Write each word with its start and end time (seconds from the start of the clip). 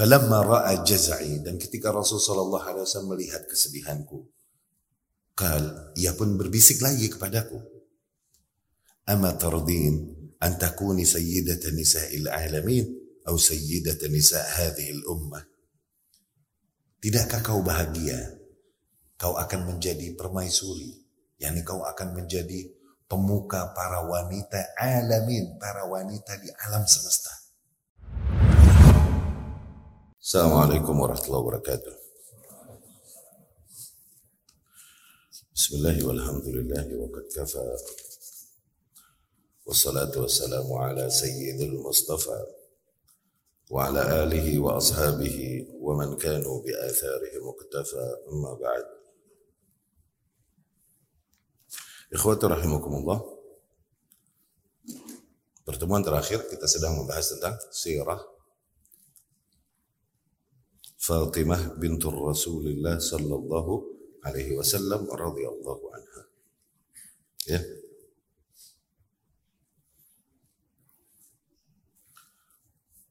Falamma 0.00 0.40
ra'a 0.40 0.80
jaz'i 0.80 1.44
dan 1.44 1.60
ketika 1.60 1.92
Rasul 1.92 2.16
sallallahu 2.16 2.64
alaihi 2.64 2.88
wasallam 2.88 3.20
melihat 3.20 3.44
kesedihanku, 3.44 4.24
kal 5.36 5.92
ia 5.92 6.16
pun 6.16 6.40
berbisik 6.40 6.80
lagi 6.80 7.12
kepadaku. 7.12 7.60
Ama 9.04 9.36
tardin 9.36 10.08
an 10.40 10.56
takuni 10.56 11.04
sayyidata 11.04 11.68
nisa'il 11.76 12.32
alamin 12.32 12.88
atau 13.28 13.36
sayyidata 13.36 14.08
nisa' 14.08 14.40
hadhihi 14.40 15.04
al-ummah. 15.04 15.44
Tidakkah 17.04 17.44
kau 17.44 17.60
bahagia? 17.60 18.40
Kau 19.20 19.36
akan 19.36 19.76
menjadi 19.76 20.16
permaisuri, 20.16 20.96
yakni 21.36 21.60
kau 21.60 21.84
akan 21.84 22.24
menjadi 22.24 22.72
pemuka 23.04 23.76
para 23.76 24.00
wanita 24.08 24.80
alamin, 24.80 25.60
para 25.60 25.84
wanita 25.84 26.40
di 26.40 26.48
alam 26.56 26.88
semesta. 26.88 27.39
Assalamualaikum 30.20 31.00
warahmatullahi 31.00 31.44
wabarakatuh. 31.48 31.94
Bismillah 35.56 35.96
walhamdulillah 35.96 36.84
wa 36.92 37.08
qad 37.08 37.26
kafa. 37.40 37.64
Wassalatu 39.64 40.28
wassalamu 40.28 40.76
ala 40.76 41.08
sayyidil 41.08 41.80
mustafa 41.80 42.36
wa 43.72 43.88
ala 43.88 44.28
alihi 44.28 44.60
wa 44.60 44.76
ashabihi 44.76 45.80
wa 45.80 45.96
man 45.96 46.12
kanu 46.20 46.60
bi 46.68 46.76
atharihim 46.76 47.40
muqtafa 47.40 48.28
amma 48.28 48.60
ba'd. 48.60 48.86
Ikhwati 52.12 52.44
rahimakumullah. 52.44 53.24
Pertemuan 55.64 56.04
terakhir 56.04 56.44
kita 56.44 56.68
sedang 56.68 57.00
membahas 57.00 57.32
tentang 57.32 57.56
sirah 57.72 58.20
Fatimah 61.00 61.80
bintur 61.80 62.12
Rasulullah 62.12 63.00
sallallahu 63.00 63.72
alaihi 64.20 64.52
wasallam 64.52 65.08
radhiyallahu 65.08 65.84
anha. 65.96 66.22
Ya. 67.48 67.60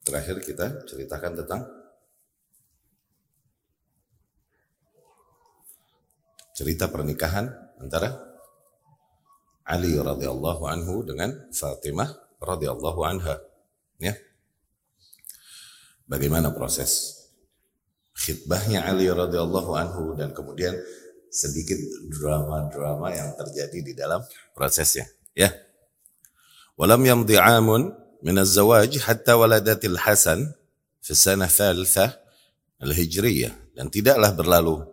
Terakhir 0.06 0.38
kita 0.46 0.86
ceritakan 0.86 1.34
tentang 1.42 1.62
cerita 6.54 6.94
pernikahan 6.94 7.50
antara 7.82 8.14
Ali 9.66 9.98
radhiyallahu 9.98 10.62
anhu 10.70 11.02
dengan 11.02 11.34
Fatimah 11.50 12.38
radhiyallahu 12.38 13.02
anha. 13.02 13.42
Ya. 13.98 14.14
Bagaimana 16.06 16.54
proses 16.54 17.19
khidbahnya 18.20 18.84
Ali 18.84 19.08
radhiyallahu 19.08 19.72
anhu 19.80 20.14
dan 20.20 20.36
kemudian 20.36 20.76
sedikit 21.30 21.78
drama-drama 22.12 23.14
yang 23.14 23.32
terjadi 23.38 23.80
di 23.80 23.94
dalam 23.96 24.20
prosesnya 24.52 25.08
ya 25.38 25.54
walam 26.76 27.00
yamdi 27.06 27.38
amun 27.40 27.94
min 28.26 28.36
az-zawaj 28.36 28.92
hatta 29.06 29.40
waladatil 29.40 29.96
hasan 29.96 30.52
fi 31.00 31.14
sanah 31.16 31.48
thalithah 31.48 32.18
al-hijriyah 32.82 33.54
dan 33.78 33.88
tidaklah 33.88 34.36
berlalu 34.36 34.84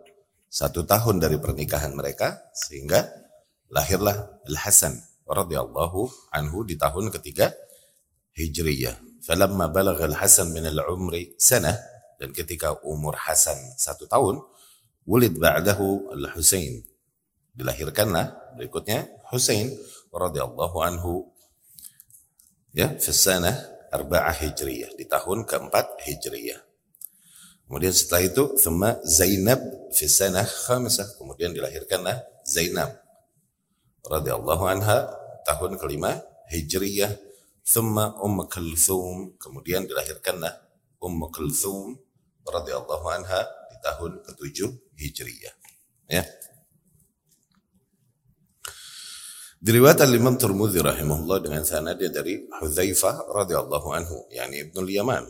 satu 0.47 0.87
tahun 0.87 1.19
dari 1.19 1.35
pernikahan 1.37 1.91
mereka 1.91 2.39
sehingga 2.55 3.03
lahirlah 3.67 4.41
Al-Hasan 4.47 4.95
radhiyallahu 5.27 6.31
anhu 6.31 6.63
di 6.63 6.79
tahun 6.79 7.11
ketiga 7.11 7.51
Hijriyah. 8.37 9.27
Falamma 9.27 9.67
balagha 9.67 10.07
Al-Hasan 10.07 10.55
min 10.55 10.63
al-umri 10.71 11.35
sanah 11.35 11.75
dan 12.17 12.33
ketika 12.33 12.77
umur 12.81 13.13
Hasan 13.17 13.57
satu 13.77 14.09
tahun, 14.09 14.41
wulid 15.05 15.37
ba'dahu 15.37 16.11
al-Husain. 16.13 16.83
Dilahirkanlah 17.57 18.57
berikutnya 18.57 19.09
Husain 19.33 19.73
radhiyallahu 20.13 20.77
anhu 20.81 21.25
ya 22.73 22.93
fi 22.97 23.09
sanah 23.09 23.55
arba'ah 23.89 24.35
hijriyah 24.35 24.93
di 24.93 25.05
tahun 25.09 25.47
keempat 25.47 26.03
hijriyah. 26.05 26.61
Kemudian 27.67 27.91
setelah 27.91 28.23
itu 28.23 28.43
thumma 28.61 28.95
Zainab 29.03 29.59
fi 29.91 30.05
sanah 30.07 30.45
khamisah 30.45 31.17
kemudian 31.19 31.51
dilahirkanlah 31.51 32.23
Zainab 32.47 32.95
radhiyallahu 34.07 34.63
anha 34.69 35.11
tahun 35.43 35.75
kelima 35.75 36.23
hijriyah 36.47 37.11
thumma 37.67 38.15
Umm 38.23 38.47
Kulthum 38.47 39.35
kemudian 39.35 39.83
dilahirkanlah 39.83 40.63
Umm 41.03 41.27
Kulthum 41.27 41.99
radhiyallahu 42.47 43.05
anha 43.11 43.43
di 43.69 43.77
tahun 43.83 44.11
ke-7 44.23 44.57
Hijriyah. 44.97 45.55
Ya. 46.07 46.23
Diriwayatkan 49.57 50.13
Imam 50.13 50.37
Tirmidzi 50.37 50.79
rahimahullah 50.85 51.41
dengan 51.43 51.65
sanadnya 51.65 52.13
dari 52.13 52.45
Hudzaifah 52.61 53.27
radhiyallahu 53.27 53.89
anhu, 53.89 54.29
yakni 54.31 54.69
Ibnu 54.69 54.85
Yaman. 54.85 55.25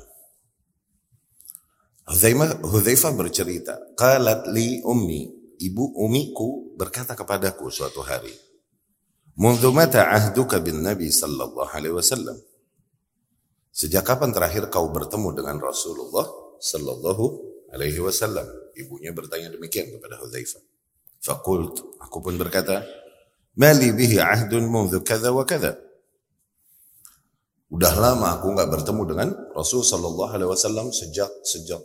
Hudzaifah 2.07 3.11
bercerita, 3.15 3.75
qalat 3.95 4.51
li 4.51 4.83
ummi, 4.83 5.27
ibu 5.59 5.95
umiku 5.99 6.75
berkata 6.75 7.15
kepadaku 7.15 7.71
suatu 7.71 8.03
hari, 8.03 8.31
"Mundu 9.39 9.71
mata 9.71 10.11
ahduka 10.11 10.59
bin 10.59 10.83
Nabi 10.83 11.07
sallallahu 11.11 11.71
alaihi 11.71 11.95
wasallam?" 11.95 12.37
Sejak 13.71 14.07
kapan 14.07 14.33
terakhir 14.33 14.73
kau 14.73 14.89
bertemu 14.89 15.37
dengan 15.37 15.57
Rasulullah 15.61 16.25
sallallahu 16.59 17.25
alaihi 17.73 17.99
wasallam. 18.01 18.45
Ibunya 18.77 19.09
bertanya 19.11 19.49
demikian 19.49 19.89
kepada 19.89 20.21
Hudzaifah. 20.21 20.61
Fakult, 21.17 21.97
aku 21.97 22.17
pun 22.21 22.37
berkata, 22.37 22.85
Mali 23.57 23.89
bihi 23.89 24.21
ahdun 24.21 24.69
mundu 24.69 25.01
kada 25.01 25.33
wa 25.33 25.41
kada. 25.41 25.73
Udah 27.73 27.93
lama 27.97 28.37
aku 28.37 28.53
nggak 28.53 28.69
bertemu 28.69 29.01
dengan 29.09 29.29
Rasul 29.51 29.81
sallallahu 29.81 30.29
alaihi 30.29 30.47
wasallam 30.47 30.93
sejak 30.93 31.27
sejak 31.43 31.81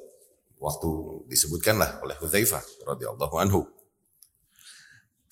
waktu 0.61 0.89
disebutkanlah 1.33 2.05
oleh 2.05 2.15
Hudzaifah 2.21 2.63
radhiyallahu 2.87 3.35
anhu. 3.41 3.65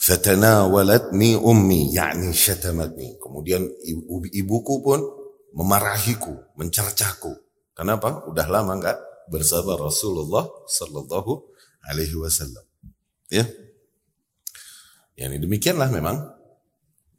Fatanawalatni 0.00 1.36
ummi, 1.36 1.92
yakni 1.92 2.32
syatamatni. 2.32 3.20
Kemudian 3.20 3.68
ibu, 3.84 4.24
ibuku 4.32 4.80
pun 4.80 5.04
memarahiku, 5.52 6.56
mencercaku. 6.56 7.36
Kenapa? 7.76 8.24
Udah 8.26 8.48
lama 8.48 8.80
nggak 8.80 8.98
bersama 9.30 9.78
Rasulullah 9.78 10.44
Sallallahu 10.66 11.32
Alaihi 11.86 12.18
Wasallam. 12.18 12.66
Ya, 13.30 13.46
yang 15.14 15.38
demikianlah 15.38 15.86
memang 15.88 16.18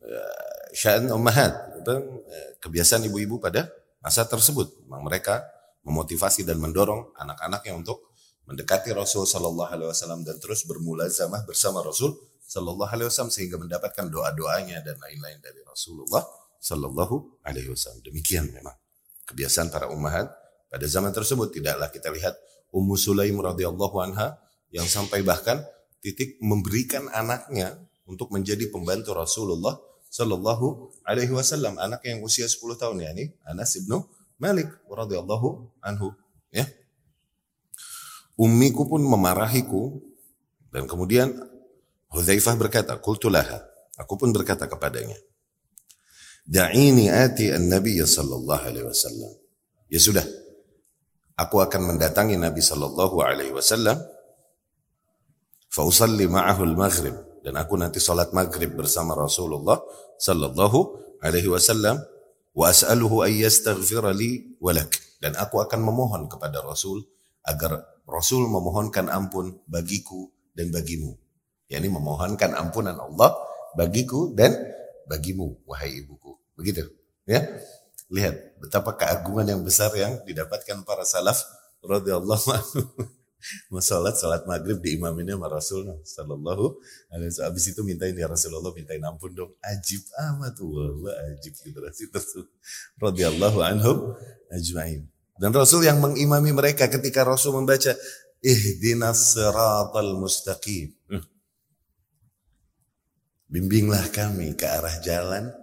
uh, 0.04 0.52
sya'an 0.76 1.08
ummahat, 1.08 1.54
eh, 1.88 2.60
kebiasaan 2.60 3.08
ibu-ibu 3.08 3.40
pada 3.40 3.72
masa 4.04 4.28
tersebut. 4.28 4.68
Memang 4.88 5.08
mereka 5.08 5.46
memotivasi 5.88 6.44
dan 6.44 6.60
mendorong 6.60 7.16
anak-anaknya 7.16 7.74
untuk 7.78 8.12
mendekati 8.50 8.92
Rasul 8.92 9.24
Sallallahu 9.24 9.70
Alaihi 9.72 9.90
Wasallam 9.90 10.28
dan 10.28 10.36
terus 10.42 10.68
bermulazamah 10.68 11.46
bersama 11.48 11.80
Rasul 11.86 12.18
Sallallahu 12.42 12.90
Alaihi 12.90 13.08
Wasallam 13.08 13.32
sehingga 13.32 13.56
mendapatkan 13.56 14.12
doa-doanya 14.12 14.84
dan 14.84 15.00
lain-lain 15.00 15.40
dari 15.40 15.64
Rasulullah 15.64 16.26
Sallallahu 16.60 17.46
Alaihi 17.48 17.72
Wasallam. 17.72 18.04
Demikian 18.04 18.52
memang 18.52 18.76
kebiasaan 19.30 19.72
para 19.72 19.88
ummahat 19.88 20.28
pada 20.72 20.88
zaman 20.88 21.12
tersebut. 21.12 21.52
Tidaklah 21.52 21.92
kita 21.92 22.08
lihat 22.08 22.40
Ummu 22.72 22.96
Sulaim 22.96 23.36
radhiyallahu 23.44 24.00
anha 24.00 24.40
yang 24.72 24.88
sampai 24.88 25.20
bahkan 25.22 25.60
titik 26.00 26.40
memberikan 26.40 27.12
anaknya 27.12 27.76
untuk 28.08 28.32
menjadi 28.32 28.72
pembantu 28.72 29.12
Rasulullah 29.12 29.76
Shallallahu 30.08 30.96
alaihi 31.04 31.36
wasallam. 31.36 31.76
Anak 31.76 32.04
yang 32.08 32.24
usia 32.24 32.48
10 32.48 32.64
tahun 32.80 33.04
ya 33.04 33.12
ini 33.12 33.36
Anas 33.44 33.76
ibnu 33.76 34.00
Malik 34.40 34.72
radhiyallahu 34.88 35.80
anhu 35.84 36.16
ya. 36.50 36.66
Ummiku 38.40 38.88
pun 38.88 39.04
memarahiku. 39.04 40.00
Dan 40.72 40.88
kemudian 40.88 41.36
Hudzaifah 42.16 42.56
berkata 42.56 42.96
qultulaha 42.96 43.60
aku 44.00 44.16
pun 44.16 44.32
berkata 44.32 44.72
kepadanya 44.72 45.20
Da'ini 46.48 47.12
ati 47.12 47.52
an-nabiy 47.52 48.02
sallallahu 48.02 48.64
alaihi 48.72 48.88
wasallam. 48.88 49.32
Ya 49.92 50.00
sudah 50.00 50.24
aku 51.36 51.64
akan 51.64 51.96
mendatangi 51.96 52.36
Nabi 52.40 52.60
Shallallahu 52.60 53.22
Alaihi 53.24 53.54
Wasallam. 53.54 54.00
Fausalli 55.72 56.28
ma'ahu 56.28 56.68
al-maghrib 56.68 57.16
dan 57.42 57.56
aku 57.56 57.80
nanti 57.80 58.04
salat 58.04 58.36
maghrib 58.36 58.76
bersama 58.76 59.16
Rasulullah 59.16 59.80
Sallallahu 60.20 60.80
Alaihi 61.24 61.48
Wasallam. 61.48 62.00
Wa 62.52 62.68
as'aluhu 62.68 63.24
ay 63.24 63.48
yastaghfira 63.48 64.12
li 64.12 64.60
walak 64.60 64.92
dan 65.24 65.40
aku 65.40 65.64
akan 65.64 65.80
memohon 65.80 66.28
kepada 66.28 66.60
Rasul 66.60 67.00
agar 67.48 67.80
Rasul 68.04 68.52
memohonkan 68.52 69.08
ampun 69.08 69.64
bagiku 69.70 70.28
dan 70.52 70.68
bagimu. 70.68 71.16
yakni 71.72 71.88
memohonkan 71.88 72.52
ampunan 72.52 73.00
Allah 73.00 73.32
bagiku 73.80 74.36
dan 74.36 74.52
bagimu 75.08 75.64
wahai 75.64 76.04
ibuku. 76.04 76.36
Begitu, 76.60 76.84
ya. 77.24 77.40
Lihat 78.12 78.60
betapa 78.60 78.92
keagungan 79.00 79.48
yang 79.48 79.62
besar 79.64 79.90
yang 79.96 80.20
didapatkan 80.28 80.84
para 80.84 81.08
salaf 81.08 81.40
radhiyallahu 81.80 82.48
anhu 82.52 82.84
salat 83.82 84.14
salat 84.20 84.46
maghrib 84.46 84.78
di 84.78 85.00
imaminnya 85.00 85.34
sama 85.34 85.50
Rasul 85.50 85.82
Sallallahu 86.06 86.66
alaihi 87.10 87.30
wasallam. 87.34 87.50
Habis 87.56 87.66
itu 87.74 87.82
mintain 87.82 88.14
ya 88.14 88.28
Rasulullah 88.30 88.70
mintain 88.76 89.02
ampun 89.02 89.34
dong. 89.34 89.52
Ajib 89.64 90.06
amat 90.30 90.56
wallah 90.62 91.16
ajib 91.34 91.56
generasi 91.58 92.12
tersebut. 92.14 92.48
Radhiyallahu 93.02 93.58
anhum 93.64 94.14
ajma'in. 94.54 95.10
Dan 95.42 95.56
Rasul 95.58 95.90
yang 95.90 95.98
mengimami 95.98 96.54
mereka 96.54 96.86
ketika 96.86 97.26
Rasul 97.26 97.58
membaca 97.58 97.98
ihdinas 98.46 99.34
siratal 99.34 100.20
mustaqim. 100.22 100.94
Hmm. 101.10 101.26
Bimbinglah 103.50 104.06
kami 104.14 104.54
ke 104.54 104.70
arah 104.70 105.02
jalan 105.02 105.61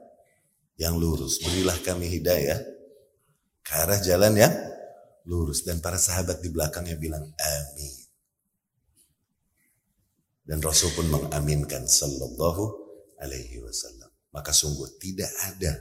yang 0.79 0.95
lurus. 0.97 1.43
Berilah 1.43 1.77
kami 1.83 2.07
hidayah 2.09 2.57
ke 3.61 3.73
arah 3.75 4.01
jalan 4.01 4.33
yang 4.39 4.55
lurus 5.29 5.67
dan 5.67 5.83
para 5.85 6.01
sahabat 6.01 6.41
di 6.41 6.49
belakangnya 6.49 6.97
bilang 6.97 7.27
amin. 7.37 7.95
Dan 10.49 10.65
Rasul 10.65 10.89
pun 10.97 11.13
mengaminkan 11.13 11.85
sallallahu 11.85 12.65
alaihi 13.21 13.61
wasallam. 13.61 14.09
Maka 14.33 14.57
sungguh 14.57 14.97
tidak 14.97 15.29
ada 15.45 15.77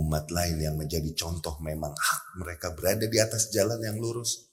umat 0.00 0.30
lain 0.32 0.56
yang 0.62 0.78
menjadi 0.78 1.12
contoh 1.12 1.60
memang 1.60 1.92
hak 1.92 2.22
mereka 2.40 2.72
berada 2.72 3.04
di 3.04 3.18
atas 3.20 3.52
jalan 3.52 3.76
yang 3.82 4.00
lurus 4.00 4.48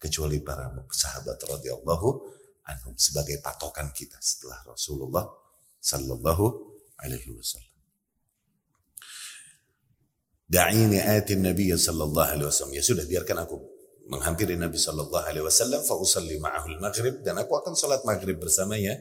kecuali 0.00 0.40
para 0.40 0.70
sahabat 0.88 1.36
radhiyallahu 1.42 2.08
anhum 2.70 2.94
sebagai 2.96 3.42
patokan 3.42 3.90
kita 3.90 4.16
setelah 4.22 4.62
Rasulullah 4.64 5.28
sallallahu 5.82 6.44
alaihi 7.02 7.36
wasallam. 7.36 7.75
Da'ini 10.46 11.02
atin 11.02 11.42
Nabi 11.42 11.74
sallallahu 11.74 12.38
alaihi 12.38 12.46
wasallam. 12.46 12.74
Ya 12.78 12.82
sudah 12.86 13.02
biarkan 13.02 13.42
aku 13.42 13.58
menghampiri 14.06 14.54
Nabi 14.54 14.78
sallallahu 14.78 15.26
alaihi 15.26 15.42
wasallam 15.42 15.82
fa 15.82 15.98
usalli 15.98 16.38
ma'ahu 16.38 16.78
al-maghrib 16.78 17.18
dan 17.26 17.34
aku 17.42 17.58
akan 17.58 17.74
salat 17.74 18.06
maghrib 18.06 18.38
bersamanya. 18.38 18.94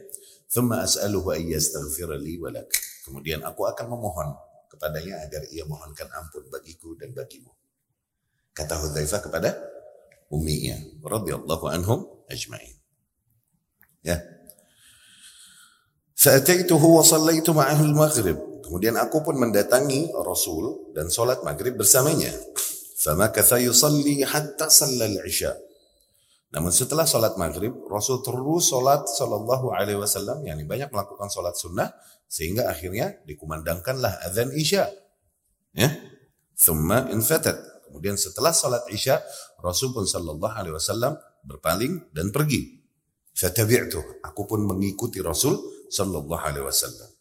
Thumma 0.49 0.81
as'aluhu 0.81 1.37
ay 1.37 1.53
yastaghfira 1.53 2.17
li 2.17 2.41
wa 2.41 2.49
lak. 2.49 2.65
Kemudian 3.05 3.45
aku 3.45 3.69
akan 3.69 3.85
memohon 3.93 4.33
kepadanya 4.73 5.21
agar 5.21 5.45
ia 5.53 5.61
mohonkan 5.69 6.09
ampun 6.17 6.49
bagiku 6.49 6.97
dan 6.97 7.13
bagimu. 7.13 7.53
Kata 8.57 8.81
Hudzaifah 8.81 9.21
kepada 9.29 9.53
umminya 10.33 10.81
radhiyallahu 11.05 11.65
anhum 11.69 12.09
ajma'in. 12.25 12.73
Ya. 14.01 14.17
Wa 16.17 17.05
sallaitu 17.05 17.53
ma'ahu 17.53 17.81
al-maghrib. 17.85 18.54
Kemudian 18.65 18.97
aku 18.97 19.21
pun 19.21 19.37
mendatangi 19.37 20.09
Rasul 20.25 20.89
dan 20.97 21.13
sholat 21.13 21.45
maghrib 21.45 21.77
bersamanya. 21.77 22.33
Famakatha 22.97 23.61
yusalli 23.61 24.25
hatta 24.25 24.73
sallal 24.73 25.21
isya. 25.21 25.53
Namun 26.49 26.73
setelah 26.73 27.05
sholat 27.05 27.37
maghrib, 27.37 27.77
Rasul 27.85 28.25
terus 28.25 28.73
sholat 28.73 29.05
sallallahu 29.05 29.69
alaihi 29.69 30.01
wasallam, 30.01 30.41
yang 30.41 30.57
banyak 30.65 30.89
melakukan 30.89 31.29
sholat 31.29 31.53
sunnah, 31.53 31.93
sehingga 32.25 32.65
akhirnya 32.65 33.21
dikumandangkanlah 33.29 34.25
azan 34.25 34.49
isya. 34.55 34.89
Ya. 35.77 35.93
Thumma 36.57 37.11
infatat. 37.13 37.59
Kemudian 37.85 38.17
setelah 38.17 38.55
sholat 38.55 38.81
isya, 38.89 39.21
Rasul 39.61 39.93
pun 39.93 40.09
sallallahu 40.09 40.55
alaihi 40.55 40.73
wasallam 40.73 41.13
berpaling 41.45 42.09
dan 42.15 42.33
pergi. 42.33 42.81
Fatabi'tu. 43.35 44.23
Aku 44.23 44.47
pun 44.47 44.63
mengikuti 44.63 45.19
Rasul 45.19 45.59
sallallahu 45.91 46.39
alaihi 46.39 46.65
wasallam. 46.65 47.14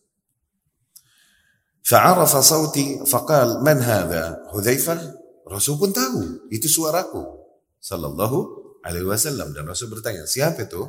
Fa'arafa 1.85 2.41
sauti 2.41 3.05
faqal 3.05 3.61
man 3.61 3.77
hadha? 3.85 4.49
Hudzaifah 4.57 4.97
Rasul 5.45 5.77
pun 5.77 5.93
tahu 5.93 6.49
itu 6.49 6.65
suaraku 6.65 7.21
sallallahu 7.77 8.39
alaihi 8.81 9.05
wasallam 9.05 9.53
dan 9.53 9.69
Rasul 9.69 9.93
bertanya, 9.93 10.25
"Siapa 10.25 10.65
itu?" 10.65 10.81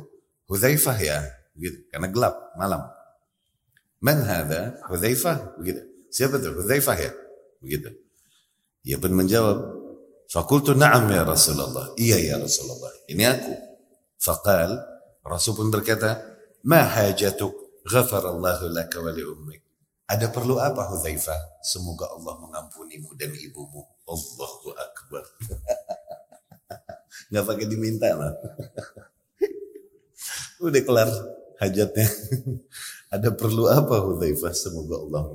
Hudzaifah 0.48 0.96
ya, 1.02 1.18
begitu. 1.52 1.84
Karena 1.90 2.08
gelap 2.08 2.34
malam. 2.56 2.86
Man 4.00 4.22
hadha? 4.24 4.78
Hudzaifah, 4.86 5.58
begitu. 5.58 5.82
Siapa 6.08 6.38
itu? 6.38 6.48
Hudzaifah 6.54 6.96
ya, 6.96 7.12
begitu. 7.60 7.90
Ia 8.86 8.96
pun 9.02 9.12
menjawab, 9.12 9.58
"Fakultu 10.30 10.78
na'am 10.78 11.10
ya 11.10 11.26
Rasulullah." 11.26 11.92
Iya 11.98 12.16
ya 12.22 12.34
Rasulullah. 12.38 12.94
Ini 13.10 13.24
aku. 13.26 13.52
Faqal, 14.22 14.70
Rasul 15.26 15.58
pun 15.58 15.68
berkata, 15.68 16.22
"Ma 16.62 16.86
hajatuk? 16.86 17.82
Ghafarallahu 17.84 18.70
laka 18.70 19.02
wa 19.02 19.10
li 19.10 19.26
ummik." 19.26 19.65
Ada 20.06 20.30
perlu 20.30 20.62
apa 20.62 20.86
Hudzaifah? 20.86 21.66
Semoga 21.66 22.06
Allah 22.14 22.38
mengampunimu 22.38 23.10
dan 23.18 23.34
ibumu. 23.34 23.82
Allahu 24.06 24.70
Akbar. 24.78 25.26
Gak 27.34 27.42
pakai 27.42 27.66
diminta 27.66 28.14
lah. 28.14 28.30
Udah 30.62 30.82
kelar 30.86 31.10
hajatnya. 31.58 32.06
Ada 33.14 33.34
perlu 33.34 33.66
apa 33.66 33.98
Hudzaifah? 34.06 34.54
Semoga 34.54 35.02
Allah 35.02 35.26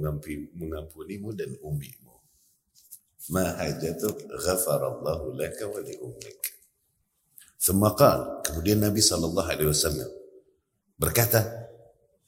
mengampunimu 0.55 1.35
dan 1.35 1.51
ummimu. 1.59 2.15
Ma 3.35 3.51
hajatuk 3.59 4.23
ghafarallahu 4.23 5.35
laka 5.35 5.67
wa 5.67 5.79
li 5.83 5.99
ummik. 5.99 6.39
Kemudian 8.47 8.79
Nabi 8.81 9.03
SAW 9.03 9.35
berkata, 10.95 11.67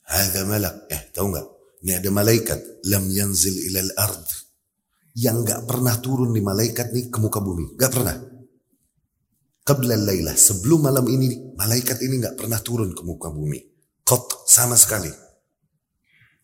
Hada 0.03 0.43
malak. 0.43 0.91
Eh, 0.91 1.01
tahu 1.15 1.31
nggak? 1.31 1.47
Ini 1.83 2.00
ada 2.00 2.09
malaikat 2.15 2.88
lam 2.88 3.12
yanzil 3.12 3.59
ilal 3.68 3.91
ard 4.00 4.24
yang 5.19 5.44
nggak 5.44 5.68
pernah 5.68 6.00
turun 6.00 6.31
di 6.31 6.39
malaikat 6.39 6.95
nih 6.95 7.12
ke 7.12 7.19
muka 7.19 7.44
bumi, 7.44 7.75
nggak 7.75 7.91
pernah. 7.91 8.18
Qabla 9.63 9.95
laylah, 9.95 10.35
sebelum 10.35 10.80
malam 10.88 11.07
ini 11.12 11.56
malaikat 11.59 12.00
ini 12.03 12.24
nggak 12.24 12.39
pernah 12.39 12.59
turun 12.63 12.95
ke 12.95 13.03
muka 13.03 13.31
bumi. 13.31 13.59
Qat 14.03 14.47
sama 14.47 14.75
sekali. 14.80 15.12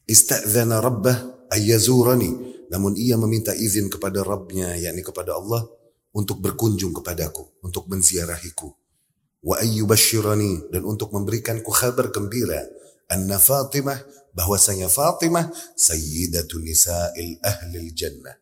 Ista'dzana 0.07 0.79
rabbah 0.83 1.47
ayyazurani. 1.51 2.51
Namun 2.69 2.93
ia 2.95 3.17
meminta 3.17 3.51
izin 3.51 3.89
kepada 3.89 4.21
Rabbnya, 4.21 4.77
yakni 4.77 5.01
kepada 5.01 5.33
Allah 5.33 5.65
untuk 6.13 6.37
berkunjung 6.37 6.93
kepadaku, 7.01 7.59
untuk 7.65 7.89
menziarahiku. 7.89 8.69
Wa 9.41 9.57
ayyubashirani 9.57 10.69
dan 10.69 10.85
untuk 10.85 11.09
memberikanku 11.09 11.71
kabar 11.73 12.13
gembira 12.13 12.61
anna 13.09 13.41
Fatimah 13.41 13.97
bahwasanya 14.33 14.87
Fatimah 14.87 15.49
sayyidatu 15.75 16.61
nisa'il 16.61 17.41
ahli 17.41 17.91
jannah 17.93 18.35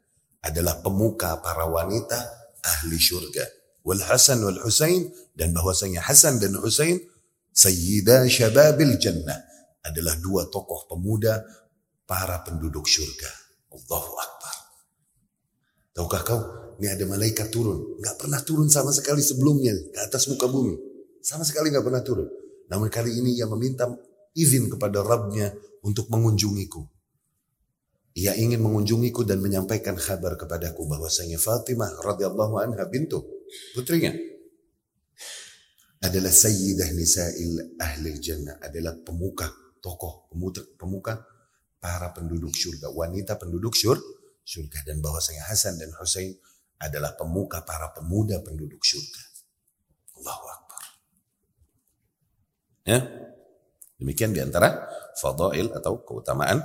adalah 0.44 0.80
pemuka 0.80 1.40
para 1.44 1.68
wanita 1.68 2.18
ahli 2.64 3.00
surga 3.00 3.44
wal 3.88 4.04
Hasan 4.04 4.44
wal 4.44 4.60
Husain 4.64 5.08
dan 5.34 5.56
bahwasanya 5.56 6.04
Hasan 6.04 6.40
dan 6.44 6.56
Husain 6.60 7.00
sayyida 7.52 8.28
syababil 8.28 9.00
jannah 9.00 9.40
adalah 9.84 10.20
dua 10.20 10.52
tokoh 10.52 10.88
pemuda 10.92 11.44
para 12.04 12.44
penduduk 12.44 12.88
surga 12.88 13.32
Allahu 13.72 14.14
Akbar. 14.20 14.56
Tahukah 15.96 16.22
kau 16.24 16.42
ini 16.78 16.88
ada 16.94 17.06
malaikat 17.10 17.50
turun. 17.50 17.98
Nggak 17.98 18.16
pernah 18.22 18.40
turun 18.46 18.70
sama 18.70 18.94
sekali 18.94 19.24
sebelumnya 19.24 19.74
ke 19.90 20.00
atas 20.06 20.30
muka 20.30 20.46
bumi. 20.46 20.78
Sama 21.26 21.42
sekali 21.42 21.74
nggak 21.74 21.82
pernah 21.82 22.04
turun. 22.06 22.30
Namun 22.70 22.88
kali 22.94 23.18
ini 23.18 23.34
ia 23.34 23.50
meminta 23.50 23.90
izin 24.38 24.70
kepada 24.70 25.02
Rabbnya 25.02 25.50
untuk 25.88 26.12
mengunjungiku. 26.12 26.84
Ia 28.18 28.36
ingin 28.36 28.60
mengunjungiku 28.60 29.24
dan 29.24 29.40
menyampaikan 29.40 29.96
kabar 29.96 30.36
kepadaku 30.36 30.84
bahwasanya 30.84 31.40
Fatimah 31.40 32.02
radhiyallahu 32.04 32.60
anha 32.60 32.84
bintu 32.90 33.24
putrinya 33.78 34.12
adalah 36.02 36.34
sayyidah 36.34 36.98
nisa'il 36.98 37.78
ahli 37.78 38.18
jannah 38.18 38.58
adalah 38.60 38.98
pemuka 39.00 39.48
tokoh 39.80 40.28
pemuka, 40.34 40.62
pemuka 40.76 41.14
para 41.78 42.10
penduduk 42.10 42.58
surga 42.58 42.90
wanita 42.90 43.38
penduduk 43.38 43.78
syur, 43.78 44.02
surga 44.42 44.82
dan 44.90 44.98
bahwasanya 44.98 45.46
Hasan 45.46 45.78
dan 45.78 45.94
Husain 46.02 46.34
adalah 46.82 47.14
pemuka 47.14 47.62
para 47.62 47.94
pemuda 47.94 48.42
penduduk 48.42 48.82
surga 48.82 49.24
Allahu 50.18 50.46
Akbar. 50.50 50.84
Ya? 52.82 53.00
Demikian 54.02 54.34
di 54.34 54.42
antara 54.42 54.90
fadail 55.18 55.74
atau 55.74 56.00
keutamaan 56.06 56.62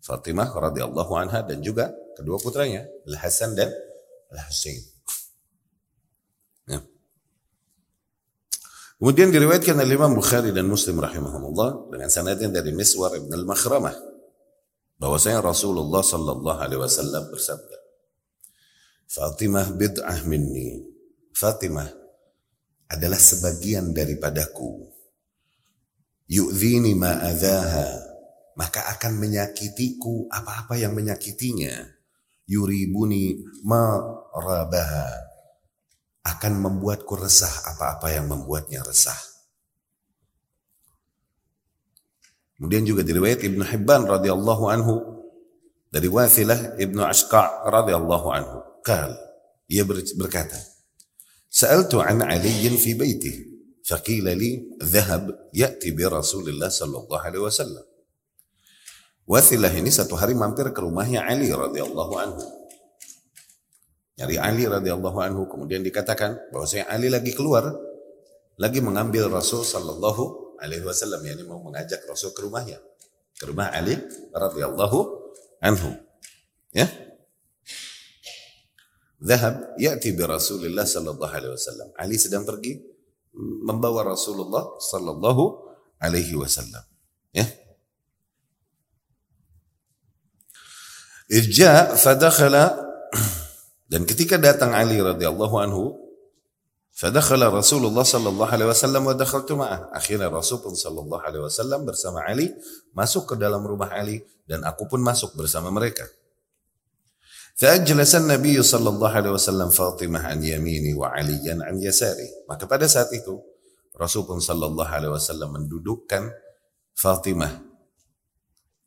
Fatimah 0.00 0.48
radhiyallahu 0.48 1.12
anha 1.12 1.44
dan 1.44 1.60
juga 1.60 1.92
kedua 2.16 2.40
putranya 2.40 2.88
Al 3.04 3.16
Hasan 3.20 3.52
dan 3.52 3.68
Al 4.32 4.40
Husain. 4.48 4.80
Ya. 6.64 6.80
Kemudian 8.96 9.28
diriwayatkan 9.28 9.76
oleh 9.76 9.96
Imam 9.96 10.16
Bukhari 10.16 10.56
dan 10.56 10.68
Muslim 10.68 11.00
rahimahumullah 11.00 11.92
dengan 11.92 12.08
sanadnya 12.08 12.48
dari 12.48 12.72
Miswar 12.72 13.12
ibn 13.16 13.28
al-Makhramah 13.28 13.96
bahwasanya 15.00 15.40
Rasulullah 15.40 16.04
sallallahu 16.04 16.58
alaihi 16.60 16.80
wasallam 16.80 17.32
bersabda 17.32 17.76
Fatimah 19.08 19.72
bid'ah 19.72 20.20
minni 20.28 20.84
Fatimah 21.32 21.88
adalah 22.92 23.16
sebagian 23.16 23.96
daripadaku 23.96 24.99
yu'zini 26.30 26.94
ma'adhaha 26.94 28.10
maka 28.60 28.92
akan 28.92 29.16
menyakitiku 29.16 30.28
apa-apa 30.28 30.76
yang 30.76 30.92
menyakitinya. 30.92 31.96
Yuribuni 32.50 33.40
marabaha 33.62 35.08
akan 36.26 36.52
membuatku 36.60 37.14
resah 37.16 37.72
apa-apa 37.72 38.12
yang 38.12 38.28
membuatnya 38.28 38.84
resah. 38.84 39.16
Kemudian 42.58 42.84
juga 42.84 43.00
diriwayat 43.00 43.40
Ibnu 43.40 43.64
Hibban 43.64 44.04
radhiyallahu 44.04 44.64
anhu. 44.68 44.94
Dari 45.90 46.06
Wathilah 46.06 46.76
Ibnu 46.76 47.02
Ashqa' 47.02 47.66
radhiyallahu 47.66 48.28
anhu. 48.30 48.58
Kal, 48.84 49.16
ia 49.66 49.82
berkata, 49.88 50.54
Sa'altu 51.50 51.98
an 51.98 52.22
Ali 52.22 52.52
fi 52.78 52.94
baitih, 52.94 53.49
faqila 53.90 54.30
li 54.38 54.70
dhahab 54.78 55.50
ya'ti 55.50 55.90
bi 55.90 56.06
Rasulillah 56.06 56.70
sallallahu 56.70 57.18
alaihi 57.18 57.42
wasallam. 57.42 57.82
Wathilah 59.26 59.70
ini 59.74 59.90
satu 59.90 60.14
hari 60.14 60.38
mampir 60.38 60.70
ke 60.70 60.78
rumahnya 60.78 61.26
Ali 61.26 61.50
radhiyallahu 61.50 62.14
anhu. 62.18 62.42
Nyari 64.18 64.36
Ali 64.38 64.64
radhiyallahu 64.70 65.18
anhu 65.18 65.42
kemudian 65.50 65.82
dikatakan 65.82 66.38
bahwa 66.54 66.66
saya 66.70 66.86
Ali 66.86 67.10
lagi 67.10 67.34
keluar 67.34 67.74
lagi 68.60 68.78
mengambil 68.78 69.26
Rasul 69.32 69.64
sallallahu 69.66 70.58
alaihi 70.60 70.84
wasallam 70.84 71.24
yakni 71.24 71.48
mau 71.48 71.58
mengajak 71.62 72.04
Rasul 72.04 72.36
ke 72.36 72.44
rumahnya 72.44 72.76
ke 73.40 73.48
rumah 73.48 73.72
Ali 73.72 73.96
radhiyallahu 74.34 74.98
anhu 75.64 75.96
ya 76.76 76.84
Zahab 79.20 79.76
ya'ti 79.76 80.16
bi 80.16 80.24
Rasulillah 80.24 80.88
sallallahu 80.88 81.28
alaihi 81.28 81.52
wasallam. 81.52 81.88
Ali 81.96 82.16
sedang 82.16 82.48
pergi 82.48 82.89
membawa 83.36 84.14
Rasulullah 84.14 84.78
sallallahu 84.78 85.44
alaihi 86.02 86.34
wasallam. 86.34 86.82
Ya. 87.30 87.46
Irja 91.30 91.94
fadakhala 91.94 92.74
dan 93.86 94.02
ketika 94.02 94.34
datang 94.34 94.74
Ali 94.74 94.98
radhiyallahu 94.98 95.56
anhu 95.62 96.10
Fadakhala 97.00 97.48
Rasulullah 97.48 98.04
sallallahu 98.04 98.52
alaihi 98.52 98.68
wasallam 98.68 99.08
wa 99.08 99.16
dakhaltu 99.16 99.56
ma'ah. 99.56 99.88
Akhirnya 99.96 100.28
Rasul 100.28 100.60
pun 100.60 100.76
sallallahu 100.76 101.24
alaihi 101.24 101.40
wasallam 101.48 101.88
bersama 101.88 102.20
Ali 102.28 102.52
masuk 102.92 103.24
ke 103.24 103.34
dalam 103.40 103.64
rumah 103.64 103.88
Ali 103.88 104.20
dan 104.44 104.60
aku 104.68 104.84
pun 104.84 105.00
masuk 105.00 105.32
bersama 105.32 105.72
mereka. 105.72 106.04
Fa'ajlasa 107.60 108.24
Nabi 108.24 108.56
sallallahu 108.56 109.12
alaihi 109.12 109.36
wasallam 109.36 109.68
Fatimah 109.68 110.32
an 110.32 110.40
yamini 110.40 110.96
wa 110.96 111.12
Aliyan 111.12 111.60
an 111.60 111.76
yasari. 111.76 112.24
Maka 112.48 112.64
pada 112.64 112.88
saat 112.88 113.12
itu 113.12 113.36
Rasul 113.92 114.24
pun 114.24 114.40
sallallahu 114.40 114.88
alaihi 114.88 115.12
wasallam 115.12 115.60
mendudukkan 115.60 116.32
Fatimah 116.96 117.52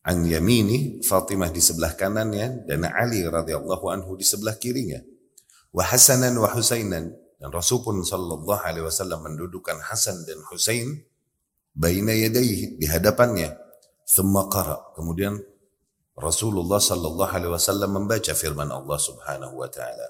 an 0.10 0.26
yamini, 0.26 1.06
Fatimah 1.06 1.54
di 1.54 1.62
sebelah 1.62 1.94
kanannya 1.94 2.66
dan 2.66 2.90
Ali 2.90 3.22
radhiyallahu 3.22 3.94
anhu 3.94 4.18
di 4.18 4.26
sebelah 4.26 4.58
kirinya. 4.58 5.06
Wa 5.70 5.94
Hasanan 5.94 6.34
wa 6.34 6.50
Husainan 6.50 7.14
dan 7.14 7.50
Rasul 7.54 7.86
pun 7.86 8.02
sallallahu 8.02 8.58
alaihi 8.58 8.90
wasallam 8.90 9.22
mendudukkan 9.22 9.86
Hasan 9.86 10.26
dan 10.26 10.42
Husain 10.50 10.98
baina 11.78 12.10
yadayhi 12.10 12.82
di 12.82 12.90
hadapannya. 12.90 13.54
Thumma 14.10 14.50
qara. 14.50 14.82
Kemudian 14.98 15.53
Rasulullah 16.14 16.78
sallallahu 16.78 17.32
alaihi 17.34 17.54
wasallam 17.54 17.98
membaca 17.98 18.34
firman 18.38 18.70
Allah 18.70 19.00
Subhanahu 19.02 19.58
wa 19.58 19.70
taala. 19.70 20.08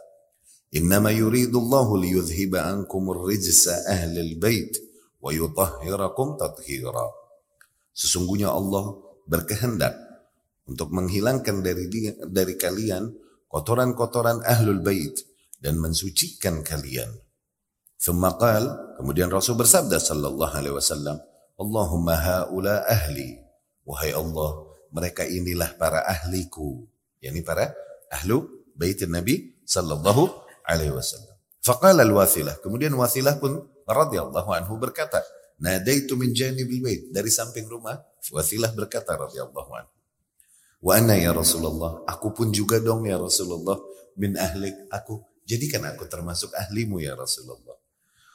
Innama 0.76 1.14
yuridu 1.14 1.62
Allah 1.64 1.88
liyudhhiba 2.02 2.66
ankum 2.66 3.08
ar-rijsa 3.14 3.88
ahli 3.88 4.20
al-bait 4.20 4.74
wa 5.24 5.32
yutahhirakum 5.32 6.36
tathira. 6.36 7.08
Sesungguhnya 7.94 8.52
Allah 8.52 9.00
berkehendak 9.30 9.96
untuk 10.68 10.92
menghilangkan 10.92 11.64
dari 11.64 11.88
dari 12.28 12.56
kalian 12.60 13.14
kotoran-kotoran 13.48 14.44
ahlul 14.44 14.82
bait 14.82 15.14
dan 15.64 15.80
mensucikan 15.80 16.66
kalian. 16.66 17.08
Thumma 17.96 18.36
qal, 18.36 18.68
kemudian 19.00 19.32
Rasul 19.32 19.56
bersabda 19.56 19.96
sallallahu 19.96 20.52
alaihi 20.52 20.76
wasallam, 20.76 21.24
Allahumma 21.56 22.20
haula 22.20 22.84
ahli. 22.84 23.40
Wahai 23.88 24.12
Allah, 24.12 24.73
mereka 24.94 25.26
inilah 25.26 25.74
para 25.76 26.06
ahliku. 26.06 26.86
Yani 27.20 27.42
para 27.42 27.74
ahlu 28.14 28.46
bait 28.78 29.02
Nabi 29.10 29.58
sallallahu 29.66 30.30
alaihi 30.70 30.94
wasallam. 30.94 31.34
Faqala 31.64 32.06
al-wathilah. 32.06 32.62
Kemudian 32.62 32.94
wathilah 32.94 33.42
pun 33.42 33.66
radhiyallahu 33.90 34.50
anhu 34.54 34.78
berkata, 34.78 35.24
Nadaitu 35.64 36.20
min 36.20 36.36
janibil 36.36 36.84
bait. 36.84 37.02
Dari 37.10 37.32
samping 37.32 37.66
rumah, 37.66 37.96
wathilah 38.32 38.76
berkata 38.76 39.16
radhiyallahu 39.16 39.72
anhu. 39.74 39.94
Wa 40.84 41.00
anna 41.00 41.16
ya 41.16 41.32
Rasulullah, 41.32 42.04
aku 42.04 42.36
pun 42.36 42.52
juga 42.52 42.76
dong 42.84 43.08
ya 43.08 43.16
Rasulullah 43.16 43.80
min 44.20 44.36
ahlik. 44.36 44.76
Aku 44.92 45.24
jadikan 45.48 45.88
aku 45.88 46.04
termasuk 46.12 46.52
ahlimu 46.52 47.00
ya 47.00 47.16
Rasulullah. 47.16 47.80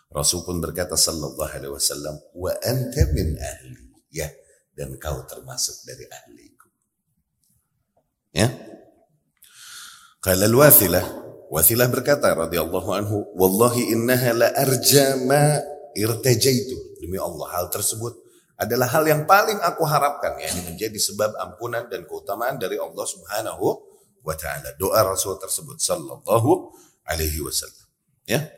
Rasul 0.09 0.41
pun 0.49 0.57
berkata 0.57 0.97
sallallahu 0.97 1.53
alaihi 1.53 1.69
wasallam, 1.69 2.17
"Wa 2.33 2.57
anta 2.65 3.05
min 3.13 3.37
ahli." 3.37 3.93
Ya, 4.09 4.33
dan 4.79 4.95
kau 4.95 5.27
termasuk 5.27 5.83
dari 5.83 6.07
ahliku. 6.07 6.71
Ya. 8.31 8.47
Qala 10.23 10.47
al-Wathilah, 10.47 11.03
Wathilah 11.51 11.91
berkata 11.91 12.31
radhiyallahu 12.39 12.91
anhu, 12.95 13.27
"Wallahi 13.35 13.91
innaha 13.91 14.31
la 14.39 14.49
arja 14.55 15.19
ma 15.27 15.59
irtajaitu." 15.99 17.03
Demi 17.03 17.19
Allah, 17.19 17.59
hal 17.59 17.67
tersebut 17.75 18.15
adalah 18.59 18.87
hal 18.91 19.07
yang 19.07 19.23
paling 19.27 19.59
aku 19.63 19.87
harapkan 19.87 20.35
ya 20.39 20.51
ini 20.51 20.75
menjadi 20.75 20.99
sebab 20.99 21.31
ampunan 21.39 21.87
dan 21.87 22.03
keutamaan 22.07 22.59
dari 22.59 22.75
Allah 22.79 23.07
Subhanahu 23.07 23.67
wa 24.23 24.35
taala. 24.35 24.75
Doa 24.79 25.03
Rasul 25.07 25.39
tersebut 25.39 25.79
sallallahu 25.79 26.75
alaihi 27.07 27.39
wasallam. 27.43 27.87
Ya. 28.27 28.58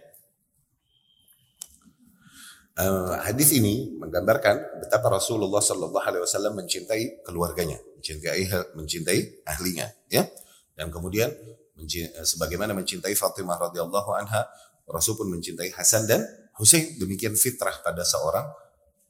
Uh, 2.81 3.13
hadis 3.29 3.53
ini 3.53 3.93
menggambarkan 4.01 4.81
betapa 4.81 5.13
Rasulullah 5.13 5.61
Shallallahu 5.61 6.01
Alaihi 6.01 6.25
Wasallam 6.25 6.57
mencintai 6.65 7.21
keluarganya, 7.29 7.77
mencintai 7.77 8.49
mencintai 8.73 9.45
ahlinya, 9.45 9.85
ya. 10.09 10.25
Dan 10.73 10.89
kemudian 10.89 11.29
mencintai, 11.77 12.25
sebagaimana 12.25 12.73
mencintai 12.73 13.13
Fatimah 13.13 13.61
radhiyallahu 13.69 14.17
anha, 14.17 14.49
Rasul 14.89 15.13
pun 15.21 15.29
mencintai 15.29 15.77
Hasan 15.77 16.09
dan 16.09 16.25
Husain. 16.57 16.97
Demikian 16.97 17.37
fitrah 17.37 17.85
pada 17.85 18.01
seorang 18.01 18.49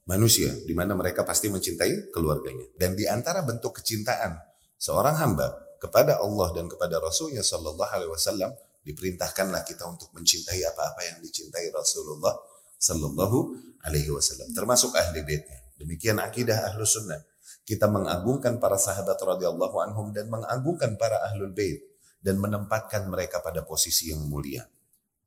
manusia, 0.03 0.51
di 0.67 0.75
mana 0.75 0.91
mereka 0.91 1.23
pasti 1.23 1.47
mencintai 1.47 2.11
keluarganya. 2.11 2.67
Dan 2.75 2.99
di 2.99 3.07
antara 3.07 3.39
bentuk 3.39 3.79
kecintaan 3.79 4.35
seorang 4.75 5.15
hamba 5.15 5.47
kepada 5.79 6.19
Allah 6.19 6.51
dan 6.51 6.67
kepada 6.67 6.99
Rasulnya 6.99 7.39
Shallallahu 7.39 7.87
Alaihi 7.87 8.11
Wasallam 8.11 8.51
diperintahkanlah 8.83 9.63
kita 9.63 9.87
untuk 9.87 10.11
mencintai 10.11 10.59
apa-apa 10.75 11.07
yang 11.07 11.17
dicintai 11.23 11.71
Rasulullah 11.71 12.50
Sallallahu 12.81 13.53
Alaihi 13.85 14.09
Wasallam, 14.09 14.57
termasuk 14.57 14.97
ahli 14.97 15.21
baitnya. 15.21 15.61
Demikian 15.77 16.17
akidah 16.17 16.73
ahlu 16.73 16.81
sunnah. 16.81 17.21
Kita 17.61 17.85
mengagungkan 17.85 18.57
para 18.57 18.77
sahabat 18.81 19.21
radhiyallahu 19.21 19.77
anhum 19.85 20.09
dan 20.09 20.33
mengagungkan 20.33 20.97
para 20.97 21.21
ahlul 21.29 21.53
bait 21.53 21.77
dan 22.21 22.41
menempatkan 22.41 23.05
mereka 23.05 23.41
pada 23.41 23.61
posisi 23.61 24.09
yang 24.09 24.25
mulia. 24.25 24.65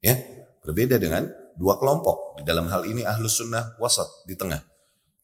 Ya, 0.02 0.18
berbeda 0.62 0.98
dengan 0.98 1.30
dua 1.54 1.78
kelompok. 1.78 2.38
Di 2.38 2.42
dalam 2.42 2.66
hal 2.70 2.86
ini 2.90 3.06
ahlu 3.06 3.30
sunnah 3.30 3.78
wasat 3.78 4.06
di 4.26 4.34
tengah. 4.34 4.62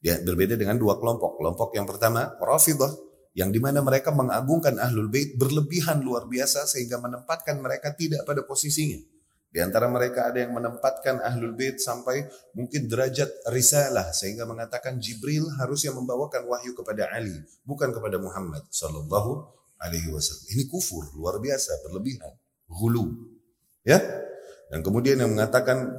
Ya, 0.00 0.18
berbeda 0.22 0.54
dengan 0.54 0.78
dua 0.78 0.96
kelompok. 0.96 1.36
Kelompok 1.38 1.74
yang 1.76 1.84
pertama, 1.84 2.34
Rafidah, 2.40 2.90
yang 3.36 3.54
di 3.54 3.62
mana 3.62 3.84
mereka 3.84 4.10
mengagungkan 4.10 4.78
ahlul 4.80 5.10
bait 5.10 5.34
berlebihan 5.38 6.02
luar 6.02 6.26
biasa 6.26 6.66
sehingga 6.66 6.98
menempatkan 6.98 7.58
mereka 7.62 7.94
tidak 7.94 8.26
pada 8.26 8.42
posisinya. 8.42 8.98
Di 9.50 9.58
antara 9.58 9.90
mereka 9.90 10.30
ada 10.30 10.38
yang 10.38 10.54
menempatkan 10.54 11.26
ahlul 11.26 11.58
bait 11.58 11.82
sampai 11.82 12.22
mungkin 12.54 12.86
derajat 12.86 13.50
risalah 13.50 14.14
sehingga 14.14 14.46
mengatakan 14.46 15.02
Jibril 15.02 15.42
harusnya 15.58 15.90
membawakan 15.90 16.46
wahyu 16.46 16.70
kepada 16.78 17.10
Ali 17.10 17.34
bukan 17.66 17.90
kepada 17.90 18.22
Muhammad 18.22 18.62
sallallahu 18.70 19.50
alaihi 19.82 20.06
wasallam. 20.14 20.46
Ini 20.54 20.70
kufur 20.70 21.02
luar 21.18 21.42
biasa 21.42 21.82
berlebihan, 21.82 22.30
hulu. 22.70 23.10
Ya? 23.82 23.98
Dan 24.70 24.86
kemudian 24.86 25.18
yang 25.18 25.34
mengatakan 25.34 25.98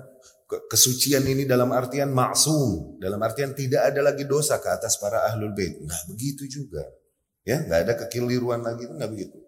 kesucian 0.72 1.28
ini 1.28 1.44
dalam 1.44 1.76
artian 1.76 2.08
maksum, 2.12 2.96
dalam 3.04 3.20
artian 3.20 3.52
tidak 3.52 3.92
ada 3.92 4.00
lagi 4.00 4.24
dosa 4.24 4.64
ke 4.64 4.72
atas 4.72 4.96
para 4.96 5.28
ahlul 5.28 5.52
bait. 5.52 5.76
Enggak 5.76 6.04
begitu 6.08 6.48
juga. 6.48 6.88
Ya, 7.44 7.68
enggak 7.68 7.80
ada 7.84 7.94
kekeliruan 8.06 8.64
lagi, 8.64 8.88
enggak 8.88 9.12
begitu. 9.12 9.40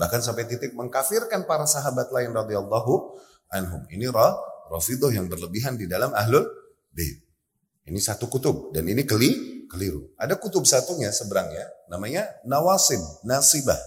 Bahkan 0.00 0.24
sampai 0.24 0.48
titik 0.48 0.72
mengkafirkan 0.72 1.44
para 1.44 1.68
sahabat 1.68 2.08
lain 2.08 2.32
radhiyallahu 2.32 3.20
anhum. 3.50 3.82
Ini 3.90 4.08
ra, 4.10 4.34
yang 5.10 5.26
berlebihan 5.26 5.74
di 5.74 5.90
dalam 5.90 6.14
ahlul 6.14 6.46
bait. 6.94 7.18
Ini 7.90 7.98
satu 7.98 8.30
kutub 8.30 8.70
dan 8.70 8.86
ini 8.86 9.02
keli, 9.02 9.66
keliru. 9.66 10.14
Ada 10.14 10.38
kutub 10.38 10.62
satunya 10.62 11.10
seberangnya 11.10 11.66
namanya 11.90 12.26
Nawasib, 12.46 13.02
Nasibah. 13.26 13.78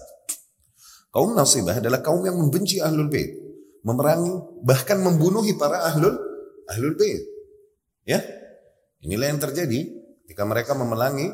Kaum 1.14 1.32
Nasibah 1.32 1.80
adalah 1.80 2.04
kaum 2.04 2.26
yang 2.28 2.36
membenci 2.36 2.84
ahlul 2.84 3.08
bait, 3.08 3.32
memerangi 3.88 4.34
bahkan 4.66 5.00
membunuhi 5.00 5.56
para 5.56 5.88
ahlul 5.88 6.20
ahlul 6.68 6.96
bait. 7.00 7.24
Ya. 8.04 8.20
Inilah 9.04 9.36
yang 9.36 9.40
terjadi 9.40 9.92
ketika 10.24 10.48
mereka 10.48 10.72
memelangi 10.76 11.28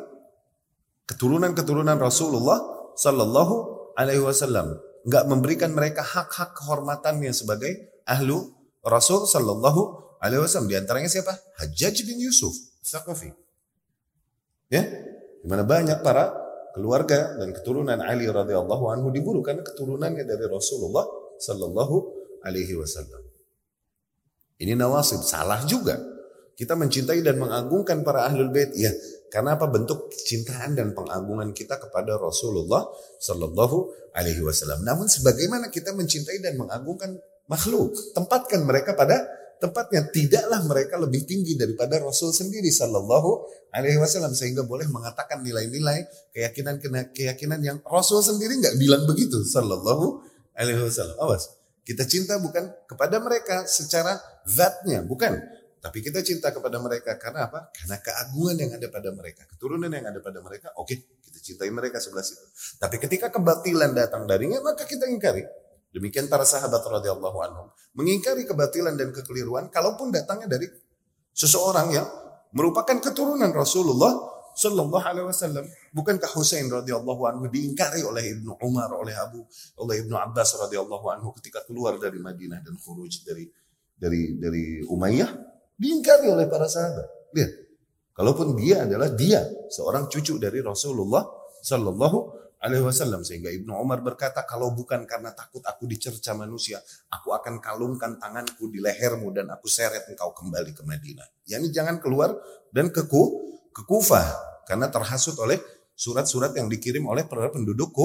keturunan-keturunan 1.06 1.98
Rasulullah 2.02 2.58
sallallahu 2.98 3.56
alaihi 3.94 4.22
wasallam, 4.22 4.78
enggak 5.06 5.26
memberikan 5.30 5.72
mereka 5.74 6.02
hak-hak 6.02 6.58
kehormatannya 6.58 7.30
sebagai 7.30 7.99
ahlu 8.10 8.50
Rasul 8.82 9.30
Sallallahu 9.30 9.82
Alaihi 10.20 10.42
Wasallam. 10.42 10.68
Di 10.68 10.78
antaranya 10.82 11.08
siapa? 11.08 11.32
Hajjaj 11.62 11.96
bin 12.10 12.18
Yusuf, 12.20 12.52
Thaqafi. 12.84 13.32
Ya, 14.70 14.86
di 15.42 15.48
mana 15.48 15.66
banyak 15.66 16.02
para 16.02 16.30
keluarga 16.74 17.38
dan 17.40 17.50
keturunan 17.56 17.98
Ali 18.02 18.30
radhiyallahu 18.30 18.86
anhu 18.94 19.10
dibunuh 19.10 19.42
karena 19.42 19.66
keturunannya 19.66 20.26
dari 20.26 20.46
Rasulullah 20.46 21.06
Sallallahu 21.40 21.96
Alaihi 22.46 22.78
Wasallam. 22.78 23.24
Ini 24.60 24.76
nawasib 24.76 25.24
salah 25.24 25.64
juga. 25.64 25.96
Kita 26.60 26.76
mencintai 26.76 27.24
dan 27.24 27.40
mengagungkan 27.40 28.04
para 28.04 28.28
ahlul 28.28 28.52
bait. 28.52 28.76
Ya, 28.76 28.92
karena 29.32 29.56
apa 29.56 29.72
bentuk 29.72 30.12
cintaan 30.12 30.76
dan 30.76 30.92
pengagungan 30.92 31.56
kita 31.56 31.80
kepada 31.80 32.20
Rasulullah 32.20 32.84
Sallallahu 33.24 34.12
Alaihi 34.12 34.44
Wasallam. 34.44 34.84
Namun 34.84 35.08
sebagaimana 35.08 35.72
kita 35.72 35.96
mencintai 35.96 36.44
dan 36.44 36.60
mengagungkan 36.60 37.16
makhluk, 37.50 37.92
tempatkan 38.14 38.64
mereka 38.64 38.94
pada 38.94 39.26
tempatnya. 39.60 40.08
Tidaklah 40.08 40.64
mereka 40.70 40.96
lebih 41.02 41.26
tinggi 41.26 41.58
daripada 41.58 42.00
Rasul 42.00 42.32
sendiri 42.32 42.70
Sallallahu 42.70 43.50
Alaihi 43.76 44.00
Wasallam 44.00 44.32
sehingga 44.38 44.64
boleh 44.64 44.88
mengatakan 44.88 45.44
nilai-nilai 45.44 46.08
keyakinan 46.32 46.80
keyakinan 47.12 47.60
yang 47.60 47.78
Rasul 47.84 48.24
sendiri 48.24 48.56
nggak 48.62 48.78
bilang 48.80 49.04
begitu 49.10 49.44
Sallallahu 49.44 50.24
Alaihi 50.56 50.80
Wasallam. 50.80 51.18
Awas, 51.20 51.52
kita 51.84 52.08
cinta 52.08 52.38
bukan 52.40 52.70
kepada 52.88 53.20
mereka 53.20 53.68
secara 53.68 54.16
zatnya, 54.48 55.04
bukan 55.04 55.60
tapi 55.80 56.04
kita 56.04 56.20
cinta 56.20 56.52
kepada 56.52 56.76
mereka 56.84 57.16
karena 57.16 57.48
apa? 57.48 57.72
Karena 57.72 58.04
keagungan 58.04 58.56
yang 58.60 58.72
ada 58.76 58.88
pada 58.92 59.16
mereka, 59.16 59.48
keturunan 59.48 59.88
yang 59.88 60.12
ada 60.12 60.20
pada 60.20 60.44
mereka. 60.44 60.76
Oke, 60.76 60.92
okay, 60.92 60.98
kita 61.24 61.40
cintai 61.40 61.72
mereka 61.72 62.04
sebelah 62.04 62.24
situ. 62.24 62.44
Tapi 62.76 63.00
ketika 63.00 63.32
kebatilan 63.32 63.96
datang 63.96 64.28
darinya, 64.28 64.60
maka 64.60 64.84
kita 64.84 65.08
ingkari. 65.08 65.48
Demikian 65.90 66.30
para 66.30 66.46
sahabat 66.46 66.86
radhiyallahu 66.86 67.38
anhum 67.42 67.68
mengingkari 67.98 68.46
kebatilan 68.46 68.94
dan 68.94 69.10
kekeliruan 69.10 69.74
kalaupun 69.74 70.14
datangnya 70.14 70.46
dari 70.46 70.70
seseorang 71.34 71.88
yang 71.90 72.08
merupakan 72.54 72.98
keturunan 73.02 73.50
Rasulullah 73.50 74.14
Sallallahu 74.60 75.06
Alaihi 75.06 75.28
Wasallam. 75.30 75.66
Bukankah 75.96 76.30
Husain 76.36 76.68
radhiyallahu 76.68 77.22
anhu 77.32 77.48
diingkari 77.48 78.04
oleh 78.04 78.38
Ibnu 78.38 78.60
Umar, 78.60 78.92
oleh 78.92 79.16
Abu, 79.16 79.48
oleh 79.80 80.04
Ibnu 80.04 80.14
Abbas 80.20 80.60
radhiyallahu 80.68 81.06
anhu 81.16 81.32
ketika 81.40 81.64
keluar 81.64 81.96
dari 81.96 82.20
Madinah 82.20 82.60
dan 82.60 82.76
khuruj 82.76 83.24
dari 83.24 83.48
dari 83.96 84.36
dari 84.36 84.84
Umayyah? 84.84 85.32
Diingkari 85.80 86.28
oleh 86.28 86.46
para 86.52 86.68
sahabat. 86.68 87.08
Lihat. 87.32 87.52
Kalaupun 88.20 88.52
dia 88.60 88.84
adalah 88.84 89.16
dia, 89.16 89.40
seorang 89.72 90.12
cucu 90.12 90.36
dari 90.36 90.60
Rasulullah 90.60 91.24
Sallallahu 91.64 92.39
Alaihi 92.60 92.84
Wasallam. 92.84 93.24
Sehingga 93.24 93.50
Ibnu 93.50 93.72
Umar 93.72 94.04
berkata 94.04 94.44
kalau 94.44 94.76
bukan 94.76 95.08
karena 95.08 95.32
takut 95.32 95.64
aku 95.64 95.88
dicerca 95.88 96.36
manusia 96.36 96.84
aku 97.08 97.32
akan 97.32 97.64
kalungkan 97.64 98.20
tanganku 98.20 98.68
di 98.68 98.84
lehermu 98.84 99.32
dan 99.32 99.48
aku 99.52 99.72
seret 99.72 100.06
engkau 100.12 100.36
kembali 100.36 100.76
ke 100.76 100.84
Madinah. 100.84 101.28
Yani 101.48 101.72
jangan 101.72 102.04
keluar 102.04 102.36
dan 102.76 102.92
ke 102.92 103.08
ke 103.08 103.82
Kufah 103.88 104.28
karena 104.68 104.92
terhasut 104.92 105.40
oleh 105.40 105.58
surat-surat 105.96 106.52
yang 106.56 106.68
dikirim 106.68 107.08
oleh 107.08 107.24
para 107.26 107.48
penduduk 107.50 107.96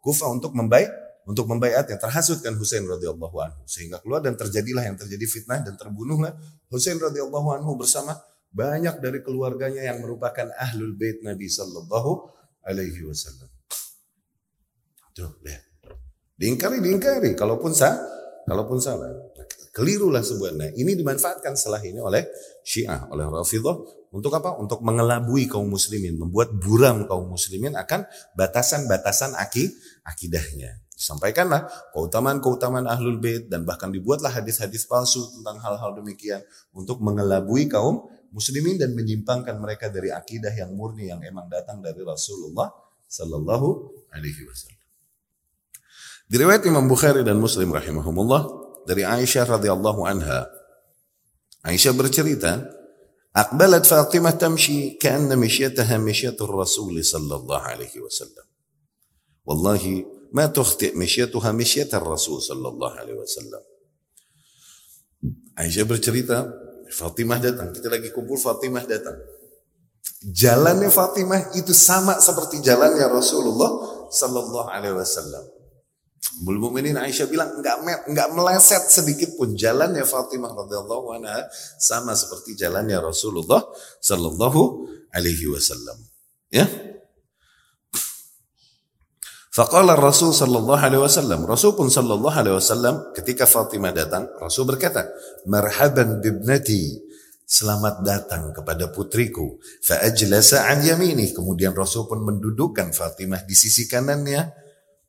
Kufah 0.00 0.28
untuk 0.32 0.56
membaik 0.56 0.88
untuk 1.28 1.44
membaiatnya 1.44 2.00
terhasut 2.00 2.40
kan 2.40 2.56
Husain 2.56 2.88
radhiyallahu 2.88 3.36
anhu. 3.44 3.60
Sehingga 3.68 4.00
keluar 4.00 4.24
dan 4.24 4.32
terjadilah 4.32 4.88
yang 4.88 4.96
terjadi 4.96 5.28
fitnah 5.28 5.60
dan 5.60 5.76
terbunuhlah 5.76 6.32
Husain 6.72 6.96
radhiyallahu 6.96 7.60
anhu 7.60 7.76
bersama 7.76 8.16
banyak 8.48 9.04
dari 9.04 9.20
keluarganya 9.20 9.84
yang 9.84 10.00
merupakan 10.00 10.48
ahlul 10.56 10.96
bait 10.96 11.20
Nabi 11.20 11.52
sallallahu 11.52 12.32
alaihi 12.64 13.04
wasallam. 13.04 13.57
Tuh, 15.18 15.34
lihat. 15.42 15.62
Diingkari, 16.38 16.78
diingkari. 16.78 17.34
Kalaupun 17.34 17.74
sah, 17.74 17.98
kalaupun 18.46 18.78
salah. 18.78 19.10
Kelirulah 19.74 20.22
sebuah. 20.22 20.54
Nah, 20.54 20.70
ini 20.78 20.94
dimanfaatkan 20.94 21.58
setelah 21.58 21.82
ini 21.82 21.98
oleh 21.98 22.22
Syiah, 22.62 23.10
oleh 23.10 23.26
Rafidah 23.26 23.74
untuk 24.14 24.30
apa? 24.38 24.54
Untuk 24.62 24.78
mengelabui 24.86 25.50
kaum 25.50 25.66
muslimin, 25.66 26.14
membuat 26.14 26.54
buram 26.54 27.02
kaum 27.10 27.26
muslimin 27.34 27.74
akan 27.74 28.06
batasan-batasan 28.38 29.34
aki, 29.34 29.74
akidahnya. 30.06 30.78
Sampaikanlah 30.98 31.66
keutamaan-keutamaan 31.94 32.90
ahlul 32.90 33.22
bait 33.22 33.46
dan 33.46 33.62
bahkan 33.62 33.86
dibuatlah 33.90 34.34
hadis-hadis 34.34 34.82
palsu 34.82 35.22
tentang 35.38 35.62
hal-hal 35.62 35.94
demikian 35.94 36.42
untuk 36.74 36.98
mengelabui 36.98 37.70
kaum 37.70 38.10
muslimin 38.34 38.78
dan 38.82 38.98
menyimpangkan 38.98 39.62
mereka 39.62 39.94
dari 39.94 40.10
akidah 40.10 40.50
yang 40.50 40.74
murni 40.74 41.10
yang 41.10 41.22
emang 41.22 41.46
datang 41.46 41.78
dari 41.78 42.02
Rasulullah 42.02 42.66
sallallahu 43.06 43.94
alaihi 44.10 44.42
wasallam. 44.42 44.77
Diriwayat 46.27 46.63
Imam 46.65 46.87
Bukhari 46.87 47.21
dan 47.21 47.37
Muslim 47.37 47.69
rahimahumullah 47.69 48.47
dari 48.89 49.03
Aisyah 49.05 49.59
radhiyallahu 49.59 50.01
anha. 50.07 50.47
Aisyah 51.63 51.93
bercerita, 51.95 52.63
"Aqbalat 53.35 53.85
Fatimah 53.85 54.35
tamshi 54.35 54.99
ka'anna 54.99 55.37
mishyataha 55.39 55.99
mishyatur 56.01 56.51
Rasul 56.51 56.99
sallallahu 56.99 57.65
alaihi 57.67 57.99
wasallam." 58.01 58.45
Wallahi 59.43 60.23
ما 60.33 60.45
تخطئ 60.49 60.97
مشيتها 60.97 61.51
مشية 61.51 61.93
الرسول 61.93 62.41
صلى 62.41 62.67
الله 62.67 62.91
عليه 62.91 63.13
wasallam. 63.13 63.61
Aisyah 65.53 65.85
bercerita, 65.85 66.49
Fatimah 66.89 67.37
datang. 67.37 67.69
Kita 67.69 67.85
lagi 67.85 68.09
kumpul, 68.09 68.41
Fatimah 68.41 68.81
datang. 68.89 69.13
Jalannya 70.25 70.89
Fatimah 70.89 71.53
itu 71.53 71.69
sama 71.71 72.17
seperti 72.17 72.65
jalannya 72.65 73.05
Rasulullah 73.05 73.71
Sallallahu 74.09 74.69
Alaihi 74.71 74.97
Wasallam. 74.97 75.45
Bulu 76.42 76.70
Mukminin 76.70 76.98
Aisyah 76.98 77.26
bilang 77.30 77.58
enggak 77.58 78.06
enggak 78.06 78.28
meleset 78.34 78.84
sedikit 78.90 79.34
pun 79.34 79.54
jalannya 79.54 80.02
Fatimah 80.06 80.54
radhiyallahu 80.54 81.18
anha 81.18 81.46
sama 81.78 82.14
seperti 82.14 82.54
jalannya 82.54 82.98
Rasulullah 82.98 83.62
Sallallahu 84.02 84.86
Alaihi 85.14 85.50
Wasallam. 85.50 85.98
Ya, 86.48 86.64
Faqala 89.58 89.98
Rasul 89.98 90.30
sallallahu 90.30 90.78
alaihi 90.78 91.02
wasallam, 91.02 91.42
Rasul 91.42 91.74
pun 91.74 91.90
sallallahu 91.90 92.30
alaihi 92.30 92.54
wasallam 92.54 93.10
ketika 93.10 93.42
Fatimah 93.42 93.90
datang, 93.90 94.30
Rasul 94.38 94.70
berkata, 94.70 95.10
"Marhaban 95.50 96.22
bibnati." 96.22 97.10
Selamat 97.48 98.04
datang 98.04 98.52
kepada 98.52 98.92
putriku. 98.92 99.56
Fa'ajlasa 99.80 100.68
an 100.68 100.84
yamini. 100.84 101.32
Kemudian 101.32 101.72
Rasul 101.72 102.04
pun 102.04 102.20
mendudukkan 102.20 102.92
Fatimah 102.92 103.48
di 103.48 103.56
sisi 103.56 103.88
kanannya. 103.88 104.67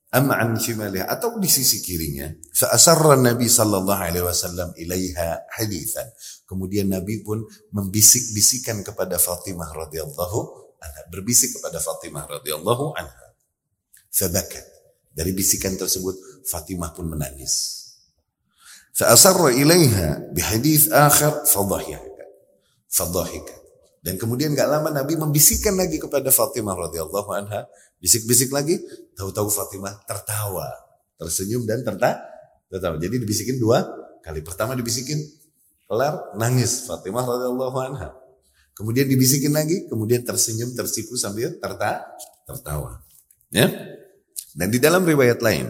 Am'an 0.10 0.58
shimalih. 0.58 1.06
Atau 1.06 1.38
di 1.38 1.46
sisi 1.46 1.86
kirinya. 1.86 2.26
Fa'asarra 2.54 3.14
Nabi 3.14 3.46
sallallahu 3.46 4.02
alaihi 4.02 4.26
wasallam 4.26 4.74
ilaiha 4.74 5.46
hadithan. 5.54 6.10
Kemudian 6.50 6.90
Nabi 6.90 7.22
pun 7.22 7.46
membisik-bisikan 7.74 8.82
kepada 8.82 9.22
Fatimah 9.22 9.70
radhiyallahu 9.70 10.40
anha. 10.82 11.02
Berbisik 11.14 11.62
kepada 11.62 11.78
Fatimah 11.78 12.26
radhiyallahu 12.26 12.98
anha. 12.98 13.28
Fabakat. 14.10 14.66
Dari 15.14 15.30
bisikan 15.36 15.78
tersebut 15.78 16.46
Fatimah 16.50 16.90
pun 16.90 17.06
menangis. 17.06 17.78
Fa'asarra 18.98 19.54
ilaiha 19.54 20.34
bihadith 20.34 20.90
akhir 20.90 21.46
fadahikat. 21.46 22.04
Fadahikat. 22.90 23.59
Dan 24.00 24.16
kemudian 24.16 24.56
gak 24.56 24.70
lama 24.72 24.90
Nabi 24.96 25.20
membisikkan 25.20 25.76
lagi 25.76 26.00
kepada 26.00 26.32
Fatimah 26.32 26.76
radhiyallahu 26.76 27.30
anha, 27.36 27.68
bisik-bisik 28.00 28.50
lagi, 28.56 28.80
tahu-tahu 29.20 29.52
Fatimah 29.52 30.08
tertawa, 30.08 30.72
tersenyum 31.20 31.68
dan 31.68 31.84
terta 31.84 32.16
tertawa. 32.72 32.96
Jadi 32.96 33.20
dibisikin 33.20 33.60
dua 33.60 33.84
kali. 34.24 34.40
Pertama 34.40 34.78
dibisikin 34.78 35.20
kelar 35.90 36.32
nangis 36.40 36.88
Fatimah 36.88 37.28
radhiyallahu 37.28 37.78
anha. 37.92 38.16
Kemudian 38.72 39.12
dibisikin 39.12 39.52
lagi, 39.52 39.92
kemudian 39.92 40.24
tersenyum 40.24 40.72
tersipu 40.72 41.20
sambil 41.20 41.60
terta 41.60 42.08
tertawa. 42.48 43.04
Ya. 43.52 43.68
Dan 44.56 44.72
di 44.72 44.80
dalam 44.80 45.04
riwayat 45.04 45.44
lain, 45.44 45.68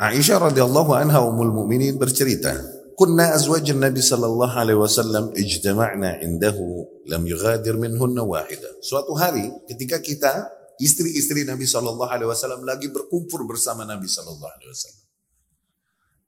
Aisyah 0.00 0.48
radhiyallahu 0.48 0.96
anha 0.96 1.20
umul 1.20 1.52
mukminin 1.52 2.00
bercerita, 2.00 2.56
"Kunna 3.00 3.32
azwaj 3.32 3.64
Nabi 3.72 4.04
sallallahu 4.04 4.52
alaihi 4.60 4.76
wasallam 4.76 5.32
ijtama'na 5.32 6.20
indahu 6.20 6.84
lam 7.08 7.24
yughadir 7.24 7.80
minhunna 7.80 8.20
wahida." 8.28 8.68
Suatu 8.84 9.16
hari 9.16 9.48
ketika 9.64 9.96
kita 10.04 10.52
istri-istri 10.76 11.48
Nabi 11.48 11.64
sallallahu 11.64 12.12
alaihi 12.12 12.28
wasallam 12.28 12.60
lagi 12.60 12.92
berkumpul 12.92 13.48
bersama 13.48 13.88
Nabi 13.88 14.04
sallallahu 14.04 14.52
alaihi 14.52 14.68
wasallam. 14.68 15.04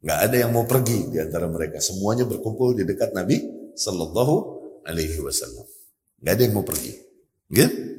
Gak 0.02 0.18
ada 0.18 0.36
yang 0.40 0.50
mau 0.50 0.64
pergi 0.64 1.12
di 1.12 1.18
antara 1.20 1.44
mereka. 1.44 1.78
Semuanya 1.78 2.24
berkumpul 2.24 2.72
di 2.72 2.88
dekat 2.88 3.12
Nabi 3.12 3.38
sallallahu 3.76 4.34
alaihi 4.88 5.20
wasallam. 5.20 5.68
Gak 6.24 6.32
ada 6.36 6.42
yang 6.42 6.54
mau 6.56 6.64
pergi. 6.64 6.96
Gitu? 7.52 7.92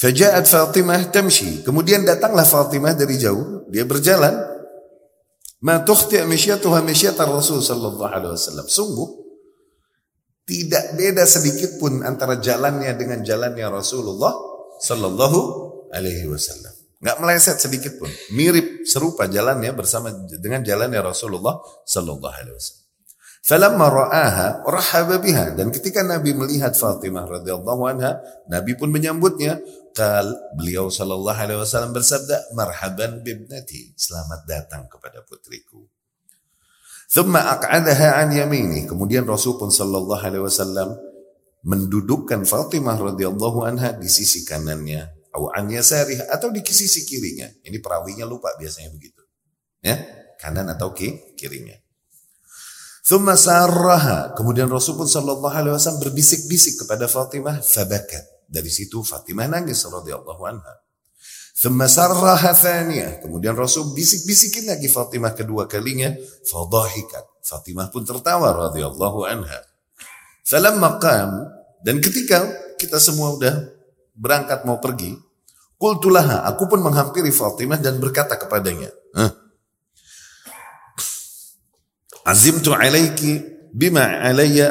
Faja'at 0.00 0.48
Fatimah 0.48 1.12
tamshi. 1.12 1.60
Kemudian 1.60 2.08
datanglah 2.08 2.48
Fatimah 2.48 2.96
dari 2.96 3.20
jauh. 3.20 3.68
Dia 3.68 3.84
berjalan. 3.84 4.49
Ma 5.60 5.84
tukhti' 5.84 6.24
misyatuha 6.24 6.80
misyata 6.80 7.28
Rasul 7.28 7.60
sallallahu 7.60 8.08
alaihi 8.08 8.32
wasallam. 8.32 8.64
Sungguh 8.64 9.08
tidak 10.48 10.96
beda 10.96 11.24
sedikit 11.28 11.76
pun 11.76 12.00
antara 12.00 12.40
jalannya 12.40 12.90
dengan 12.96 13.20
jalannya 13.20 13.68
Rasulullah 13.68 14.32
sallallahu 14.80 15.40
alaihi 15.92 16.26
wasallam. 16.26 16.72
nggak 17.00 17.16
meleset 17.16 17.56
sedikit 17.56 17.96
pun. 17.96 18.12
Mirip 18.36 18.84
serupa 18.84 19.24
jalannya 19.24 19.72
bersama 19.72 20.12
dengan 20.36 20.60
jalannya 20.60 21.00
Rasulullah 21.00 21.56
sallallahu 21.88 22.28
alaihi 22.28 22.56
wasallam. 22.56 22.79
Falamma 23.40 23.88
ra'aha 23.88 24.68
rahaba 24.68 25.16
biha 25.16 25.56
dan 25.56 25.72
ketika 25.72 26.04
Nabi 26.04 26.36
melihat 26.36 26.76
Fatimah 26.76 27.24
radhiyallahu 27.24 27.82
anha, 27.88 28.20
Nabi 28.46 28.76
pun 28.76 28.92
menyambutnya. 28.92 29.58
Kal 29.90 30.30
beliau 30.54 30.86
sallallahu 30.86 31.34
alaihi 31.34 31.58
wasallam 31.58 31.90
bersabda, 31.90 32.54
"Marhaban 32.54 33.26
bibnati." 33.26 33.90
Selamat 33.98 34.46
datang 34.46 34.86
kepada 34.86 35.18
putriku. 35.26 35.82
Thumma 37.10 37.58
aq'adaha 37.58 38.22
an 38.22 38.30
yamini. 38.30 38.86
Kemudian 38.86 39.26
Rasul 39.26 39.58
pun 39.58 39.66
sallallahu 39.66 40.22
alaihi 40.22 40.46
wasallam 40.46 40.94
mendudukkan 41.66 42.46
Fatimah 42.46 43.02
radhiyallahu 43.02 43.66
anha 43.66 43.98
di 43.98 44.06
sisi 44.06 44.46
kanannya 44.46 45.10
atau 45.30 45.50
an 45.50 45.66
yasarih 45.66 46.30
atau 46.30 46.54
di 46.54 46.62
sisi 46.62 47.02
kirinya. 47.02 47.50
Ini 47.66 47.82
perawinya 47.82 48.22
lupa 48.30 48.54
biasanya 48.54 48.94
begitu. 48.94 49.26
Ya, 49.82 49.98
kanan 50.38 50.70
atau 50.70 50.94
ki 50.94 51.34
kirinya. 51.34 51.74
Thumma 53.10 53.34
sarraha. 53.34 54.38
Kemudian 54.38 54.70
Rasul 54.70 54.94
pun 54.94 55.10
sallallahu 55.10 55.50
alaihi 55.50 55.74
wasallam 55.74 55.98
berbisik-bisik 55.98 56.86
kepada 56.86 57.10
Fatimah, 57.10 57.58
fabakat. 57.58 58.46
Dari 58.46 58.70
situ 58.70 59.02
Fatimah 59.02 59.50
nangis 59.50 59.82
radhiyallahu 59.82 60.42
anha. 60.46 60.74
Thumma 61.58 61.90
sarraha 61.90 62.54
thaniyah. 62.54 63.18
Kemudian 63.18 63.58
Rasul 63.58 63.90
bisik-bisikin 63.98 64.70
lagi 64.70 64.86
Fatimah 64.86 65.34
kedua 65.34 65.66
kalinya, 65.66 66.14
fadahikat. 66.46 67.42
Fatimah 67.42 67.90
pun 67.90 68.06
tertawa 68.06 68.70
radhiyallahu 68.70 69.26
anha. 69.26 69.58
Falamma 70.46 71.02
qam 71.02 71.50
dan 71.82 71.98
ketika 71.98 72.46
kita 72.78 73.02
semua 73.02 73.34
udah 73.34 73.74
berangkat 74.14 74.62
mau 74.62 74.78
pergi, 74.78 75.18
qultulaha, 75.82 76.46
aku 76.46 76.70
pun 76.70 76.78
menghampiri 76.78 77.34
Fatimah 77.34 77.82
dan 77.82 77.98
berkata 77.98 78.38
kepadanya, 78.38 78.94
Hah? 79.18 79.49
Azimtu 82.24 82.74
alaiki 82.74 83.42
bima 83.72 84.20
alayya 84.20 84.66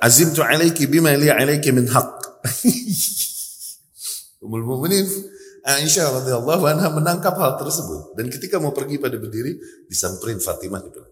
azimtu 0.00 0.42
alaiki 0.42 0.86
bima 0.86 1.12
li 1.14 1.30
alaiki 1.30 1.70
min 1.72 1.86
haq 1.88 2.20
Ummul 4.40 4.64
Mukminin 4.64 5.04
Aisyah 5.60 6.24
radhiyallahu 6.24 6.64
anha 6.64 6.88
menangkap 6.88 7.36
hal 7.36 7.60
tersebut 7.60 8.16
dan 8.16 8.32
ketika 8.32 8.56
mau 8.56 8.72
pergi 8.72 8.96
pada 8.96 9.20
berdiri 9.20 9.60
disamperin 9.84 10.40
Fatimah 10.40 10.80
gitu. 10.88 11.04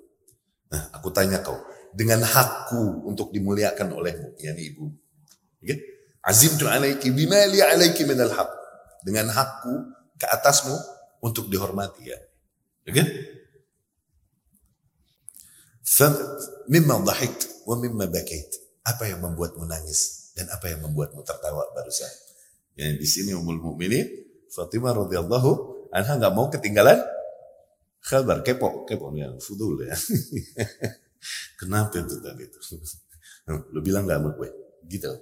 Nah, 0.72 0.88
aku 0.96 1.12
tanya 1.12 1.44
kau, 1.44 1.56
dengan 1.92 2.24
hakku 2.24 3.04
untuk 3.04 3.28
dimuliakan 3.32 3.92
olehmu, 3.92 4.36
yakni 4.40 4.72
ibu. 4.72 4.88
Okay? 5.60 5.76
Azimtu 6.24 6.64
alaiki 6.64 7.12
bima 7.12 7.44
li 7.48 7.60
alaiki 7.60 8.08
min 8.08 8.16
al 8.20 8.32
haq. 8.32 8.50
Dengan 9.04 9.28
hakku 9.32 9.72
ke 10.16 10.26
atasmu 10.28 10.74
untuk 11.20 11.52
dihormati 11.52 12.08
ya. 12.08 12.18
Okay? 12.88 13.04
Mimma 16.68 17.00
dhahik 17.00 17.64
wa 17.64 17.76
mimma 17.80 18.06
bakait. 18.12 18.48
Apa 18.84 19.08
yang 19.08 19.24
membuatmu 19.24 19.64
nangis 19.68 20.32
dan 20.36 20.48
apa 20.52 20.68
yang 20.68 20.84
membuatmu 20.84 21.24
tertawa 21.24 21.64
barusan. 21.72 22.12
Yang 22.78 22.92
di 23.00 23.06
sini 23.08 23.30
Ummul 23.34 23.58
Mukminin 23.58 24.06
Fatimah 24.48 24.94
radhiyallahu 24.94 25.50
anha 25.92 26.12
nggak 26.14 26.32
mau 26.32 26.48
ketinggalan 26.48 26.96
kabar 28.00 28.40
kepo 28.40 28.86
kepo 28.88 29.12
ya 29.16 29.28
fudul 29.42 29.84
ya. 29.84 29.96
Kenapa 31.58 31.98
itu 32.00 32.16
tadi 32.22 32.46
itu? 32.46 32.58
Lu 33.74 33.82
bilang 33.82 34.06
nggak 34.06 34.20
sama 34.22 34.30
gue? 34.38 34.48
Gitu. 34.86 35.12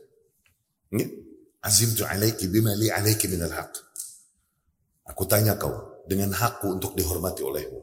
Azim 1.64 1.90
tu 1.98 2.06
alaiki 2.06 2.46
bima 2.46 2.76
li 2.78 2.92
alaiki 2.92 3.26
minal 3.26 3.50
haq. 3.50 3.72
Aku 5.10 5.26
tanya 5.26 5.58
kau 5.58 5.95
dengan 6.06 6.32
hakku 6.32 6.78
untuk 6.78 6.94
dihormati 6.94 7.42
olehmu. 7.42 7.82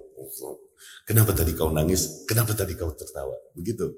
Kenapa 1.03 1.35
tadi 1.35 1.51
kau 1.51 1.69
nangis? 1.69 2.23
Kenapa 2.23 2.55
tadi 2.55 2.73
kau 2.79 2.91
tertawa? 2.95 3.35
Begitu. 3.55 3.91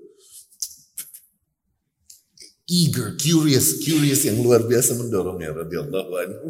Eager, 2.65 3.13
curious, 3.13 3.77
curious 3.85 4.25
yang 4.25 4.41
luar 4.41 4.65
biasa 4.65 4.97
mendorong 4.97 5.37
ya 5.37 5.53
radhiyallahu 5.53 6.11
anhu. 6.17 6.45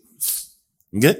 Enggak? 0.94 1.16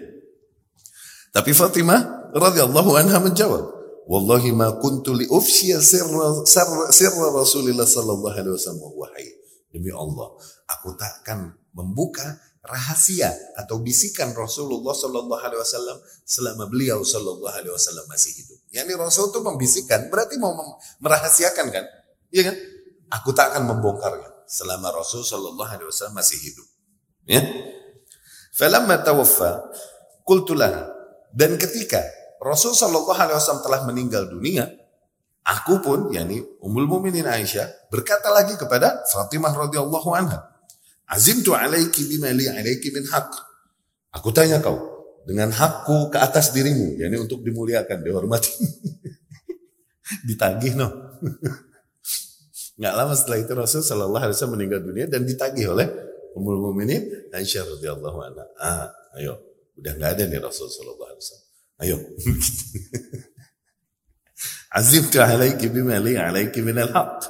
Tapi 1.30 1.54
Fatimah 1.54 2.35
radhiyallahu 2.35 2.90
anha 2.98 3.22
menjawab, 3.22 3.70
"Wallahi 4.11 4.50
ma 4.50 4.74
kuntu 4.83 5.14
li 5.14 5.30
ufshiya 5.30 5.78
sirra, 5.78 6.42
sirra, 6.42 6.90
sirra 6.90 7.30
Rasulillah 7.30 7.87
sallallahu 7.87 8.35
alaihi 8.35 8.59
wasallam 8.59 8.90
wahai." 8.98 9.26
Demi 9.70 9.94
Allah, 9.94 10.35
aku 10.66 10.98
takkan 10.98 11.54
membuka 11.70 12.35
rahasia 12.61 13.33
atau 13.57 13.81
bisikan 13.81 14.37
Rasulullah 14.37 14.92
Shallallahu 14.92 15.40
Alaihi 15.40 15.61
Wasallam 15.61 15.96
selama 16.29 16.68
beliau 16.68 17.01
Shallallahu 17.01 17.49
Alaihi 17.49 17.73
Wasallam 17.73 18.05
masih 18.07 18.37
hidup. 18.37 18.59
Yani 18.68 18.92
Rasul 19.01 19.33
itu 19.33 19.40
membisikkan, 19.40 20.12
berarti 20.12 20.37
mau 20.37 20.53
merahasiakan 21.01 21.66
kan? 21.73 21.85
Iya 22.29 22.53
kan? 22.53 22.57
Aku 23.20 23.33
tak 23.33 23.57
akan 23.57 23.75
membongkarnya 23.75 24.44
selama 24.44 24.92
Rasul 24.92 25.25
Shallallahu 25.25 25.66
Alaihi 25.66 25.88
Wasallam 25.88 26.16
masih 26.20 26.38
hidup. 26.38 26.66
Ya. 27.25 27.40
Falamma 28.53 29.01
tawaffa 29.01 29.64
kultulah 30.29 30.92
dan 31.33 31.57
ketika 31.57 32.03
Rasul 32.42 32.77
Shallallahu 32.77 33.16
Alaihi 33.16 33.38
Wasallam 33.38 33.64
telah 33.64 33.81
meninggal 33.88 34.29
dunia, 34.29 34.68
aku 35.46 35.81
pun, 35.81 36.12
yakni 36.12 36.44
Ummul 36.61 36.88
Mukminin 36.90 37.25
Aisyah 37.25 37.88
berkata 37.88 38.29
lagi 38.29 38.59
kepada 38.59 39.01
Fatimah 39.09 39.55
radhiyallahu 39.55 40.09
anha, 40.12 40.50
Azimtu 41.11 41.59
alaiki 41.59 42.07
bima 42.07 42.31
li 42.31 42.46
alaiki 42.46 42.94
min 42.94 43.03
haq. 43.11 43.35
Aku 44.14 44.31
tanya 44.31 44.62
kau, 44.62 44.79
dengan 45.27 45.51
hakku 45.51 46.11
ke 46.11 46.18
atas 46.18 46.55
dirimu, 46.55 46.99
yakni 46.99 47.18
untuk 47.18 47.42
dimuliakan, 47.42 48.03
dihormati. 48.03 48.51
ditagih 50.29 50.79
no. 50.79 50.88
Nggak 52.81 52.94
lama 52.96 53.12
setelah 53.12 53.38
itu 53.44 53.53
Rasul 53.53 53.85
Shallallahu 53.85 54.25
Alaihi 54.25 54.37
Wasallam 54.40 54.57
meninggal 54.57 54.81
dunia 54.81 55.05
dan 55.05 55.29
ditagih 55.29 55.77
oleh 55.77 55.87
Ummul 56.33 56.59
Mukminin 56.59 57.29
Aisyah 57.29 57.77
radhiyallahu 57.77 58.18
anha. 58.25 58.44
Ah, 58.57 58.88
ayo, 59.20 59.37
udah 59.77 59.92
nggak 60.01 60.11
ada 60.16 60.25
nih 60.25 60.40
Rasul 60.40 60.73
Shallallahu 60.73 61.09
Alaihi 61.12 61.20
Wasallam. 61.20 61.49
Ayo. 61.81 61.96
Azimtu 64.81 65.20
alaiki 65.20 65.68
bima 65.68 66.01
li 66.01 66.16
alaiki 66.16 66.64
min 66.64 66.81
al-haq. 66.81 67.20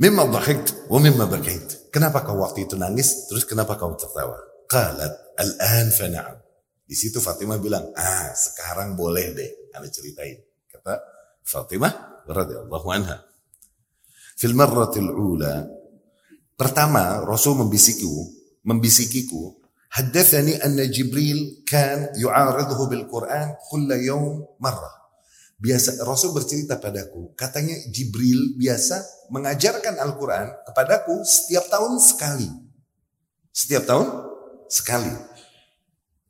Mimma 0.00 0.32
dhahikt 0.32 0.88
wa 0.88 0.96
mimma 0.96 1.28
bakait. 1.28 1.92
Kenapa 1.92 2.24
kau 2.24 2.40
waktu 2.40 2.64
itu 2.64 2.72
nangis? 2.72 3.28
Terus 3.28 3.44
kenapa 3.44 3.76
kau 3.76 3.92
tertawa? 3.92 4.32
Qalat 4.64 5.36
al-an 5.36 5.92
fa 5.92 6.08
na'am. 6.08 6.40
Di 6.88 6.96
situ 6.96 7.20
Fatimah 7.20 7.60
bilang, 7.60 7.92
ah 7.92 8.32
sekarang 8.32 8.96
boleh 8.96 9.36
deh. 9.36 9.50
Anda 9.76 9.92
ceritain. 9.92 10.40
Kata 10.72 10.96
Fatimah 11.44 12.24
radhiyallahu 12.24 12.88
anha. 12.88 13.20
Fil 14.40 14.56
marratil 14.56 15.12
ula. 15.12 15.68
Pertama 16.56 17.20
Rasul 17.20 17.60
membisikiku, 17.60 18.24
membisikiku, 18.64 19.52
haddathani 19.92 20.64
anna 20.64 20.88
Jibril 20.88 21.60
kan 21.68 22.08
yu'aridhu 22.16 22.88
bil 22.88 23.04
Quran 23.04 23.52
kulla 23.68 24.00
yawm 24.00 24.48
marrah 24.56 24.99
biasa 25.60 26.00
Rasul 26.08 26.32
bercerita 26.32 26.80
padaku, 26.80 27.36
katanya 27.36 27.76
Jibril 27.92 28.56
biasa 28.56 29.28
mengajarkan 29.28 30.00
Al-Quran 30.00 30.48
kepadaku 30.64 31.20
setiap 31.22 31.68
tahun 31.68 32.00
sekali. 32.00 32.48
Setiap 33.52 33.84
tahun 33.84 34.08
sekali. 34.72 35.12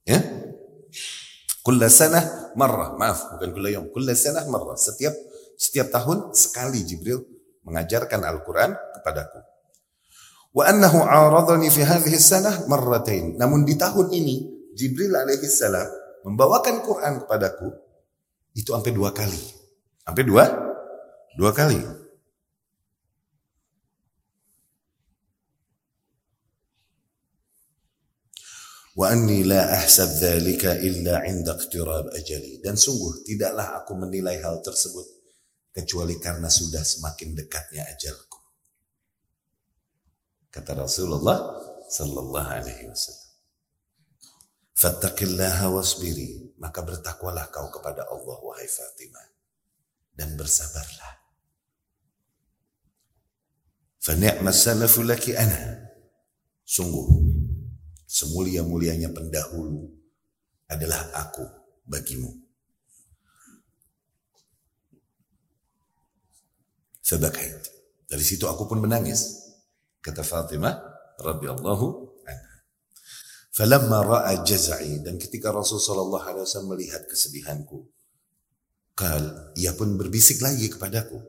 Ya. 0.03 0.19
Kulla 1.63 1.87
sanah 1.87 2.51
marrah. 2.59 2.99
Maaf, 2.99 3.37
bukan 3.37 3.55
kulla 3.55 3.71
yom. 3.71 3.87
Kulla 3.95 4.19
sanah 4.19 4.49
marrah. 4.51 4.75
Setiap 4.75 5.15
setiap 5.55 5.93
tahun 5.95 6.35
sekali 6.35 6.83
Jibril 6.83 7.23
mengajarkan 7.63 8.25
Al-Quran 8.27 8.75
kepadaku. 8.99 9.39
Wa 10.51 10.67
annahu 10.67 11.07
aradani 11.07 11.71
fi 11.71 11.87
hadhihi 11.87 12.19
sanah 12.19 12.67
marratain. 12.67 13.39
Namun 13.39 13.63
di 13.63 13.79
tahun 13.79 14.11
ini 14.11 14.37
Jibril 14.75 15.15
alaihi 15.15 15.47
salam 15.47 15.87
membawakan 16.27 16.83
Quran 16.83 17.23
kepadaku 17.23 17.90
itu 18.55 18.71
sampai 18.75 18.93
dua 18.93 19.15
kali. 19.15 19.41
Sampai 20.03 20.25
dua? 20.27 20.45
Dua 21.39 21.51
kali. 21.55 21.79
Wa 28.99 29.15
anni 29.15 29.47
la 29.47 29.71
ahsab 29.81 30.19
dhalika 30.19 30.77
illa 30.83 31.23
inda 31.25 31.55
iqtirab. 31.55 32.11
Dan 32.61 32.75
sungguh 32.75 33.23
tidaklah 33.23 33.81
aku 33.81 33.95
menilai 33.95 34.43
hal 34.43 34.59
tersebut 34.61 35.07
kecuali 35.71 36.19
karena 36.19 36.51
sudah 36.51 36.83
semakin 36.83 37.39
dekatnya 37.39 37.87
ajalku. 37.87 38.43
Kata 40.51 40.75
Rasulullah 40.75 41.39
sallallahu 41.87 42.51
alaihi 42.51 42.91
wasallam. 42.91 43.31
Fattaqillaha 44.75 45.71
wasbiri. 45.71 46.50
Maka 46.61 46.85
bertakwalah 46.85 47.49
kau 47.49 47.73
kepada 47.73 48.05
Allah 48.05 48.37
wahai 48.45 48.69
Fatimah. 48.69 49.27
Dan 50.13 50.37
bersabarlah. 50.37 51.13
Fani'ma 54.01 54.53
salafu 54.53 55.01
laki 55.01 55.33
ana. 55.37 55.89
Sungguh, 56.65 57.09
semulia-mulianya 58.05 59.09
pendahulu 59.11 59.89
adalah 60.69 61.01
aku 61.17 61.45
bagimu. 61.89 62.31
Sedekah 67.01 67.43
Dari 68.07 68.23
situ 68.23 68.47
aku 68.47 68.71
pun 68.71 68.79
menangis. 68.79 69.51
Kata 69.99 70.23
Fatimah 70.23 70.79
radhiyallahu. 71.19 72.10
Falamma 73.61 74.01
ra'a 74.01 74.41
jaz'i 74.41 75.05
dan 75.05 75.21
ketika 75.21 75.53
Rasul 75.53 75.77
sallallahu 75.77 76.25
alaihi 76.25 76.49
wasallam 76.49 76.81
melihat 76.81 77.05
kesedihanku, 77.05 77.85
kal 78.97 79.53
ia 79.53 79.77
pun 79.77 80.01
berbisik 80.01 80.41
lagi 80.41 80.73
kepadaku. 80.73 81.21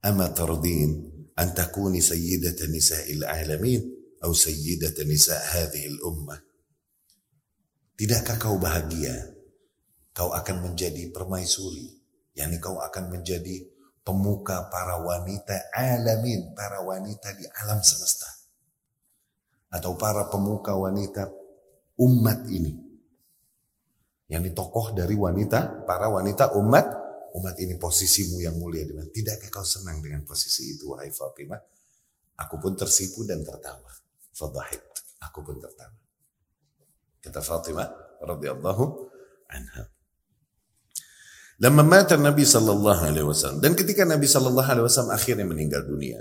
Ama 0.00 0.32
tardin 0.32 1.04
an 1.36 1.52
takuni 1.52 2.00
sayyidata 2.00 2.64
nisa'il 2.72 3.28
alamin 3.28 3.84
atau 4.24 4.32
sayyidata 4.32 5.04
nisa' 5.04 5.36
hadhihi 5.36 6.00
al-ummah. 6.00 6.40
Tidakkah 8.00 8.40
kau 8.40 8.56
bahagia? 8.56 9.36
Kau 10.16 10.32
akan 10.32 10.72
menjadi 10.72 11.12
permaisuri, 11.12 11.92
yakni 12.32 12.56
kau 12.56 12.80
akan 12.80 13.20
menjadi 13.20 13.68
pemuka 14.00 14.72
para 14.72 14.96
wanita 15.04 15.76
alamin, 15.76 16.56
para 16.56 16.80
wanita 16.80 17.36
di 17.36 17.44
alam 17.52 17.84
semesta. 17.84 18.35
Atau 19.76 19.92
para 20.00 20.32
pemuka 20.32 20.72
wanita 20.72 21.28
umat 22.00 22.48
ini. 22.48 22.72
Yang 24.32 24.50
ditokoh 24.50 24.96
dari 24.96 25.12
wanita, 25.12 25.84
para 25.84 26.08
wanita 26.08 26.56
umat, 26.56 26.86
umat 27.36 27.54
ini 27.60 27.76
posisimu 27.76 28.40
yang 28.40 28.56
mulia. 28.56 28.88
Dengan 28.88 29.12
tidakkah 29.12 29.52
kau 29.52 29.62
senang 29.62 30.00
dengan 30.00 30.24
posisi 30.24 30.72
itu, 30.72 30.96
wahai 30.96 31.12
Fatimah? 31.12 31.60
Aku 32.40 32.56
pun 32.56 32.72
tersipu 32.72 33.28
dan 33.28 33.44
tertawa. 33.44 33.92
Fadahik. 34.32 34.82
Aku 35.28 35.44
pun 35.44 35.60
tertawa. 35.60 35.94
Kata 37.20 37.40
Fatimah 37.44 37.88
radhiyallahu 38.24 38.84
anha. 39.52 39.84
Lama 41.56 41.80
mata 41.80 42.20
Nabi 42.20 42.44
Sallallahu 42.44 43.00
Alaihi 43.08 43.24
Wasallam 43.24 43.64
dan 43.64 43.72
ketika 43.72 44.04
Nabi 44.04 44.28
Sallallahu 44.28 44.68
Alaihi 44.68 44.84
Wasallam 44.84 45.16
akhirnya 45.16 45.48
meninggal 45.48 45.88
dunia, 45.88 46.20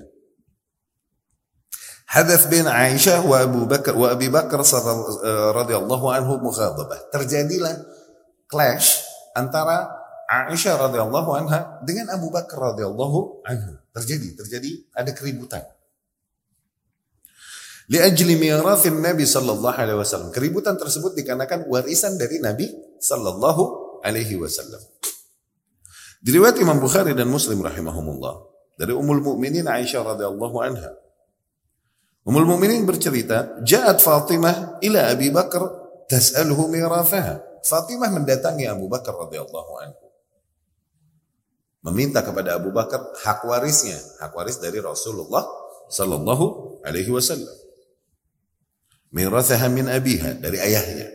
Hadath 2.16 2.48
bin 2.48 2.64
Aisyah 2.64 3.28
wa 3.28 3.44
Abu 3.44 3.68
Bakar 3.68 3.92
wa 3.92 4.08
Abi 4.08 4.32
Bakar 4.32 4.64
radhiyallahu 5.52 6.06
anhu 6.16 6.40
mughadabah. 6.40 7.12
Terjadilah 7.12 7.76
clash 8.48 9.04
antara 9.36 9.92
Aisyah 10.32 10.80
radhiyallahu 10.80 11.36
anha 11.36 11.84
dengan 11.84 12.16
Abu 12.16 12.32
Bakar 12.32 12.72
radhiyallahu 12.72 13.44
anhu. 13.44 13.76
Terjadi, 13.92 14.32
terjadi 14.32 14.72
ada 14.96 15.12
keributan. 15.12 15.68
Liajli 17.92 18.40
mirathin 18.40 19.04
Nabi 19.04 19.28
sallallahu 19.28 19.76
alaihi 19.76 20.00
wasallam. 20.00 20.32
Keributan 20.32 20.80
tersebut 20.80 21.20
dikarenakan 21.20 21.68
warisan 21.68 22.16
dari 22.16 22.40
Nabi 22.40 22.72
sallallahu 22.96 24.00
alaihi 24.08 24.40
wasallam. 24.40 24.80
Diriwayat 26.24 26.64
Imam 26.64 26.80
Bukhari 26.80 27.12
dan 27.12 27.28
Muslim 27.28 27.60
rahimahumullah 27.60 28.40
dari 28.80 28.96
Ummul 28.96 29.20
Mukminin 29.20 29.68
Aisyah 29.68 30.16
radhiyallahu 30.16 30.58
anha. 30.64 30.96
Ummul 32.26 32.50
Mukminin 32.50 32.90
bercerita, 32.90 33.62
"Ja'at 33.62 34.02
Fatimah 34.02 34.82
ila 34.82 35.14
Abi 35.14 35.30
Bakar 35.30 35.62
tas'aluhu 36.10 36.66
mirathaha." 36.74 37.62
Fatimah 37.62 38.10
mendatangi 38.10 38.66
Abu 38.66 38.90
Bakar 38.90 39.14
radhiyallahu 39.14 39.72
anhu. 39.86 40.06
Meminta 41.86 42.26
kepada 42.26 42.58
Abu 42.58 42.74
Bakar 42.74 43.14
hak 43.22 43.46
warisnya, 43.46 43.98
hak 44.18 44.34
waris 44.34 44.58
dari 44.58 44.82
Rasulullah 44.82 45.46
sallallahu 45.94 46.82
alaihi 46.82 47.14
wasallam. 47.14 47.54
Mirathaha 49.14 49.70
min 49.70 49.86
abiha 49.86 50.42
dari 50.42 50.58
ayahnya. 50.58 51.06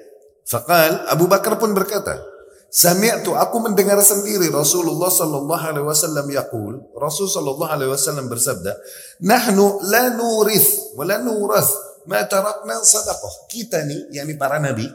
Faqal 0.47 1.11
Abu 1.11 1.27
Bakar 1.27 1.59
pun 1.59 1.75
berkata, 1.75 2.23
Sami'tu 2.71 3.35
aku 3.35 3.59
mendengar 3.59 3.99
sendiri 3.99 4.47
Rasulullah 4.47 5.11
sallallahu 5.11 5.59
alaihi 5.59 5.87
wasallam 5.91 6.31
yaqul 6.31 6.79
Rasul 6.95 7.27
sallallahu 7.27 7.67
alaihi 7.67 7.91
wasallam 7.91 8.31
bersabda 8.31 8.79
nahnu 9.27 9.83
la 9.91 10.15
nurith 10.15 10.95
wa 10.95 11.03
la 11.03 11.19
nurath 11.19 11.67
ma 12.07 12.23
tarakna 12.31 12.79
sadaqah. 12.79 13.51
Kita 13.51 13.83
nih 13.83 14.15
yakni 14.15 14.39
para 14.39 14.63
nabi 14.63 14.87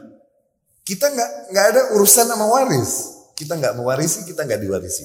kita 0.88 1.12
nggak 1.12 1.30
nggak 1.52 1.66
ada 1.76 1.80
urusan 2.00 2.24
sama 2.24 2.48
waris. 2.48 2.92
Kita 3.36 3.60
nggak 3.60 3.76
mewarisi 3.76 4.24
kita 4.24 4.48
nggak 4.48 4.60
diwarisi. 4.64 5.04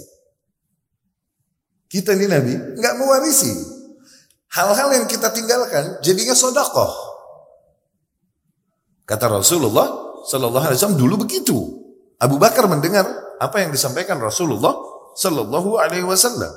Kita 1.92 2.16
nih 2.16 2.28
nabi 2.32 2.56
nggak 2.56 2.96
mewarisi. 2.96 3.52
Hal-hal 4.56 4.96
yang 4.96 5.12
kita 5.12 5.28
tinggalkan 5.36 6.00
jadinya 6.00 6.32
sodakoh 6.32 7.12
kata 9.04 9.28
Rasulullah 9.28 10.24
sallallahu 10.24 10.66
alaihi 10.72 10.80
wasallam 10.80 11.00
dulu 11.00 11.28
begitu 11.28 11.81
Abu 12.22 12.38
Bakar 12.38 12.70
mendengar 12.70 13.04
apa 13.42 13.66
yang 13.66 13.74
disampaikan 13.74 14.22
Rasulullah 14.22 14.78
Sallallahu 15.18 15.82
Alaihi 15.82 16.06
Wasallam. 16.06 16.54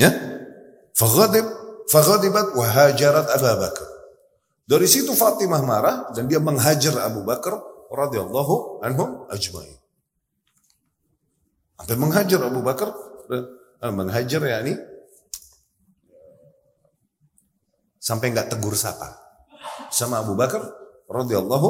Ya, 0.00 0.08
faghadib, 0.96 1.44
faghadibat 1.92 2.56
wahajarat 2.56 3.28
Abu 3.28 3.44
Bakar. 3.60 3.88
Dari 4.66 4.88
situ 4.88 5.12
Fatimah 5.12 5.62
marah 5.62 5.96
dan 6.16 6.26
dia 6.26 6.40
menghajar 6.40 6.96
Abu 7.04 7.22
Bakar 7.22 7.60
radhiyallahu 7.92 8.82
anhum 8.82 9.28
ajma'in. 9.30 9.78
Sampai 11.76 11.96
menghajar 12.00 12.40
Abu 12.40 12.64
Bakar, 12.64 12.90
eh, 13.30 13.92
menghajar 13.92 14.40
ya 14.42 14.64
ini 14.64 14.74
sampai 18.00 18.32
nggak 18.32 18.54
tegur 18.54 18.74
sapa 18.74 19.12
sama 19.92 20.24
Abu 20.24 20.34
Bakar 20.34 20.64
radhiyallahu 21.06 21.68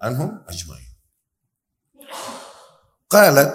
anhum 0.00 0.42
ajma'in. 0.48 0.93
قالت 3.10 3.52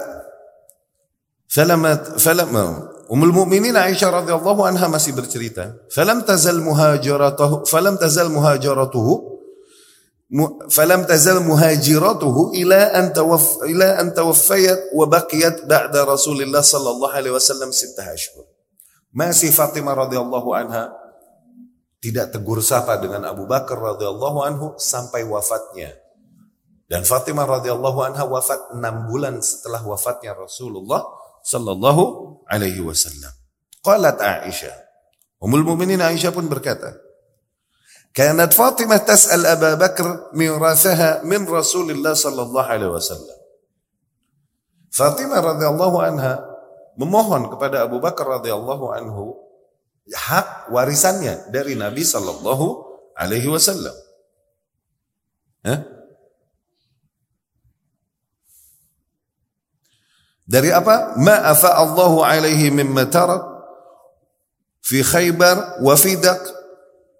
فلما 1.49 1.95
فلما 1.95 2.89
أم 3.09 3.23
المؤمنين 3.23 3.77
عائشة 3.77 4.09
رضي 4.09 4.33
الله 4.33 4.67
عنها 4.67 4.87
ما 4.87 4.97
سي 4.97 5.09
سيبرتريتا 5.11 5.89
فلم 5.89 6.21
تزل 6.21 6.61
مهاجرته 6.61 7.63
فلم 7.63 7.95
تزل 7.95 8.29
مهاجرته 8.29 9.07
فلم 10.69 11.03
تزل 11.03 11.37
مهاجرته 11.41 12.51
إلى 12.53 12.75
أن 12.75 13.13
توف 13.13 13.63
إلى 13.63 13.85
أن 14.01 14.13
توفيت 14.13 14.79
وبقيت 14.93 15.65
بعد 15.65 15.97
رسول 15.97 16.41
الله 16.41 16.61
صلى 16.61 16.89
الله 16.89 17.11
عليه 17.11 17.31
وسلم 17.31 17.71
ستة 17.71 18.13
أشهر. 18.13 18.45
ما 19.13 19.31
سي 19.31 19.49
فاطمة 19.49 19.93
رضي 19.93 20.17
الله 20.17 20.45
عنها 20.55 20.83
tidak 21.99 22.31
tegur 22.31 22.63
sapa 22.63 22.95
dengan 22.95 23.27
Abu 23.27 23.43
Bakar 23.43 23.75
radhiyallahu 23.75 24.39
anhu 24.39 24.65
sampai 24.79 25.27
wafatnya. 25.27 25.91
Dan 26.89 27.05
Fatimah 27.05 27.45
radhiyallahu 27.45 28.01
anha 28.01 28.25
wafat 28.25 28.73
enam 28.73 29.05
bulan 29.05 29.37
setelah 29.45 29.85
wafatnya 29.85 30.33
Rasulullah 30.33 31.05
sallallahu 31.45 32.43
alaihi 32.49 32.81
wasallam. 32.81 33.29
Qalat 33.85 34.17
Aisyah. 34.17 34.73
Ummul 35.37 35.63
Mukminin 35.63 36.01
Aisyah 36.01 36.33
pun 36.33 36.49
berkata, 36.49 36.97
"Kanat 38.09 38.57
Fatimah 38.57 39.05
tas'al 39.05 39.45
Abu 39.45 39.69
Bakar 39.77 40.33
mirathaha 40.33 41.21
min 41.29 41.45
Rasulillah 41.45 42.17
sallallahu 42.17 42.65
alaihi 42.65 42.89
wasallam." 42.89 43.37
Fatimah 44.89 45.45
radhiyallahu 45.45 45.97
anha 46.01 46.41
memohon 46.97 47.53
kepada 47.53 47.85
Abu 47.85 48.01
Bakar 48.01 48.41
radhiyallahu 48.41 48.97
anhu 48.97 49.37
hak 50.09 50.73
warisannya 50.73 51.53
dari 51.53 51.77
Nabi 51.77 52.01
sallallahu 52.01 52.65
alaihi 53.13 53.45
wasallam. 53.45 53.93
Eh? 55.69 55.98
Dari 60.49 60.73
apa? 60.73 61.13
Ma 61.21 61.45
afa 61.45 61.77
Allahu 61.77 62.25
alaihi 62.25 62.73
mimma 62.73 63.05
tarak 63.05 63.45
fi 64.81 65.05
Khaybar 65.05 65.77
wa 65.85 65.93
Fidak 65.93 66.41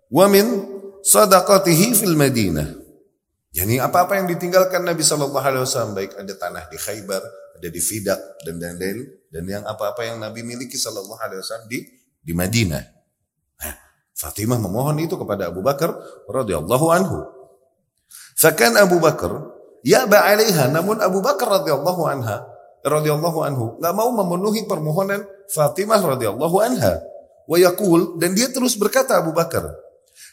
wa 0.09 0.25
min 0.25 0.65
sadaqatihi 1.05 1.93
fil 1.93 2.17
Madinah. 2.17 2.73
Apa-apa 3.85 4.17
yang 4.17 4.25
ditinggalkan 4.25 4.81
Nabi 4.81 5.05
Shallallahu 5.05 5.45
Alaihi 5.45 5.61
Wasallam 5.61 5.93
baik 5.93 6.17
ada 6.17 6.33
tanah 6.33 6.63
di 6.73 6.77
Khaybar, 6.81 7.21
ada 7.59 7.67
di 7.69 7.81
Fidak 7.83 8.41
dan 8.41 8.57
lain-lain 8.57 9.05
dan 9.29 9.43
yang 9.45 9.63
apa-apa 9.67 10.09
yang 10.09 10.17
Nabi 10.17 10.41
miliki 10.41 10.79
Shallallahu 10.79 11.21
Alaihi 11.21 11.45
Wasallam 11.45 11.69
di 11.69 11.85
di 12.17 12.33
Madinah. 12.33 12.81
Nah, 13.61 13.73
Fatimah 14.17 14.57
memohon 14.57 14.97
itu 15.05 15.13
kepada 15.21 15.53
Abu 15.53 15.61
Bakar 15.61 15.93
radhiyallahu 16.25 16.87
anhu. 16.89 17.29
Fakan 18.33 18.73
Abu 18.73 18.97
Bakar 18.97 19.53
ya 19.85 20.09
ba'alaiha 20.09 20.73
namun 20.73 20.97
Abu 20.97 21.21
Bakar 21.21 21.61
radhiyallahu 21.61 22.09
anha 22.09 22.57
radhiyallahu 22.85 23.39
anhu 23.43 23.65
nggak 23.79 23.93
mau 23.95 24.09
memenuhi 24.13 24.65
permohonan 24.65 25.23
Fatimah 25.49 25.99
radhiyallahu 25.99 26.57
anha. 26.61 27.01
Wa 27.49 27.57
yaqul 27.57 28.21
dan 28.21 28.37
dia 28.37 28.53
terus 28.53 28.77
berkata 28.77 29.17
Abu 29.17 29.33
Bakar, 29.33 29.65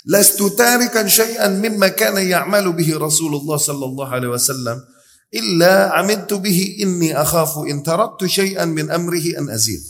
"Lastu 0.05 0.53
tarikan 0.53 1.09
syai'an 1.09 1.57
mimma 1.57 1.97
kana 1.97 2.21
ya'malu 2.21 2.77
bihi 2.77 2.95
Rasulullah 3.01 3.57
sallallahu 3.57 4.13
alaihi 4.13 4.33
wasallam 4.37 4.85
illa 5.33 5.97
amidtu 5.97 6.37
bihi 6.37 6.85
inni 6.85 7.17
akhafu 7.17 7.65
in 7.65 7.81
taraktu 7.81 8.29
syai'an 8.29 8.69
min 8.69 8.93
amrihi 8.93 9.35
an 9.41 9.49
azid." 9.49 9.81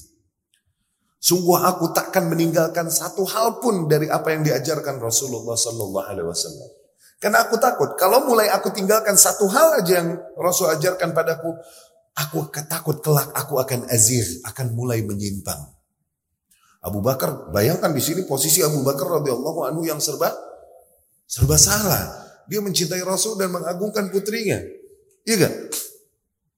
Sungguh 1.26 1.58
aku 1.58 1.90
takkan 1.90 2.30
meninggalkan 2.30 2.86
satu 2.86 3.26
hal 3.26 3.58
pun 3.58 3.90
dari 3.90 4.06
apa 4.06 4.30
yang 4.30 4.46
diajarkan 4.46 5.02
Rasulullah 5.02 5.58
Sallallahu 5.58 6.06
Alaihi 6.06 6.28
Wasallam. 6.28 6.70
Karena 7.16 7.48
aku 7.48 7.56
takut 7.56 7.96
kalau 7.96 8.28
mulai 8.28 8.52
aku 8.52 8.70
tinggalkan 8.70 9.16
satu 9.16 9.48
hal 9.48 9.82
aja 9.82 10.04
yang 10.04 10.20
Rasul 10.36 10.68
ajarkan 10.76 11.16
padaku, 11.16 11.50
aku 12.16 12.48
takut 12.66 12.98
kelak 13.04 13.30
aku 13.36 13.60
akan 13.60 13.86
azir, 13.92 14.24
akan 14.48 14.72
mulai 14.72 15.04
menyimpang. 15.04 15.76
Abu 16.80 17.04
Bakar, 17.04 17.52
bayangkan 17.52 17.92
di 17.92 18.00
sini 18.00 18.24
posisi 18.24 18.64
Abu 18.64 18.80
Bakar 18.80 19.20
radhiyallahu 19.20 19.68
anhu 19.68 19.82
yang 19.84 20.00
serba 20.00 20.32
serba 21.28 21.60
salah. 21.60 22.24
Dia 22.46 22.62
mencintai 22.62 23.02
Rasul 23.02 23.34
dan 23.36 23.50
mengagungkan 23.50 24.08
putrinya. 24.08 24.62
Iya 25.26 25.34
gak? 25.46 25.54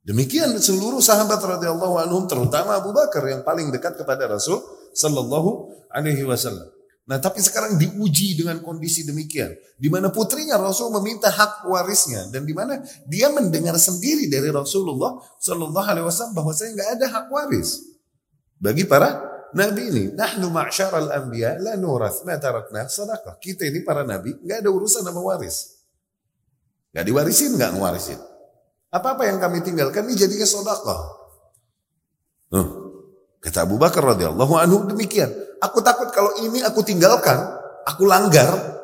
Demikian 0.05 0.53
seluruh 0.61 1.01
sahabat 1.01 1.41
radhiyallahu 1.41 1.97
anhum 2.01 2.29
terutama 2.29 2.77
Abu 2.77 2.93
Bakar 2.93 3.25
yang 3.25 3.41
paling 3.41 3.73
dekat 3.73 3.97
kepada 3.97 4.29
Rasul 4.29 4.61
sallallahu 4.93 5.73
alaihi 5.93 6.25
wasallam. 6.29 6.78
Nah, 7.09 7.17
tapi 7.17 7.41
sekarang 7.41 7.81
diuji 7.81 8.37
dengan 8.37 8.61
kondisi 8.61 9.01
demikian, 9.01 9.57
di 9.81 9.89
mana 9.89 10.13
putrinya 10.13 10.61
Rasul 10.61 10.93
meminta 11.01 11.33
hak 11.33 11.65
warisnya 11.65 12.29
dan 12.29 12.45
di 12.45 12.53
mana 12.53 12.85
dia 13.09 13.33
mendengar 13.33 13.81
sendiri 13.81 14.29
dari 14.29 14.53
Rasulullah 14.53 15.17
sallallahu 15.41 15.89
alaihi 15.89 16.05
wasallam 16.05 16.37
bahwa 16.37 16.53
saya 16.53 16.77
nggak 16.77 16.91
ada 17.01 17.07
hak 17.09 17.27
waris. 17.33 17.97
Bagi 18.61 18.85
para 18.85 19.25
nabi 19.57 19.89
ini, 19.89 20.05
nahnu 20.13 20.53
ma'syaral 20.53 21.09
anbiya 21.09 21.57
la 21.57 21.81
nurath 21.81 22.29
ma 22.29 22.37
sadaqah. 22.37 23.41
Kita 23.41 23.65
ini 23.65 23.81
para 23.81 24.05
nabi 24.05 24.37
nggak 24.45 24.61
ada 24.61 24.69
urusan 24.69 25.01
sama 25.01 25.25
waris. 25.25 25.81
Nggak 26.93 27.05
diwarisin, 27.09 27.57
nggak 27.57 27.73
ngewarisin. 27.73 28.21
Apa-apa 28.93 29.25
yang 29.25 29.41
kami 29.41 29.65
tinggalkan 29.65 30.05
ini 30.05 30.13
jadinya 30.13 30.45
sodakoh. 30.45 31.01
Huh. 32.53 32.69
Kata 33.41 33.65
Abu 33.65 33.81
Bakar 33.81 34.05
radhiyallahu 34.05 34.55
anhu 34.61 34.85
demikian. 34.93 35.48
Aku 35.59 35.83
takut 35.83 36.09
kalau 36.15 36.35
ini 36.39 36.63
aku 36.63 36.87
tinggalkan, 36.87 37.39
aku 37.83 38.07
langgar, 38.07 38.79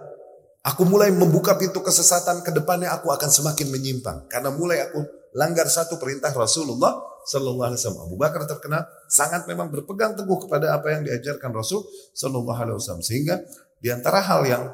aku 0.65 0.83
mulai 0.89 1.13
membuka 1.15 1.55
pintu 1.55 1.85
kesesatan 1.85 2.43
ke 2.43 2.51
depannya 2.51 2.91
aku 2.91 3.13
akan 3.15 3.31
semakin 3.31 3.71
menyimpang. 3.71 4.27
Karena 4.27 4.51
mulai 4.51 4.91
aku 4.91 5.05
langgar 5.37 5.67
satu 5.71 6.01
perintah 6.01 6.35
Rasulullah 6.35 7.15
Sallallahu 7.25 7.67
Alaihi 7.73 7.81
Wasallam. 7.81 8.03
Abu 8.05 8.17
Bakar 8.21 8.43
terkenal 8.45 8.83
sangat 9.09 9.49
memang 9.49 9.73
berpegang 9.73 10.13
teguh 10.15 10.45
kepada 10.45 10.77
apa 10.77 10.93
yang 10.93 11.03
diajarkan 11.09 11.51
Rasul 11.51 11.85
Sallallahu 12.13 12.59
Alaihi 12.59 12.77
Wasallam. 12.77 13.05
Sehingga 13.05 13.41
di 13.81 13.89
antara 13.93 14.21
hal 14.25 14.45
yang 14.45 14.65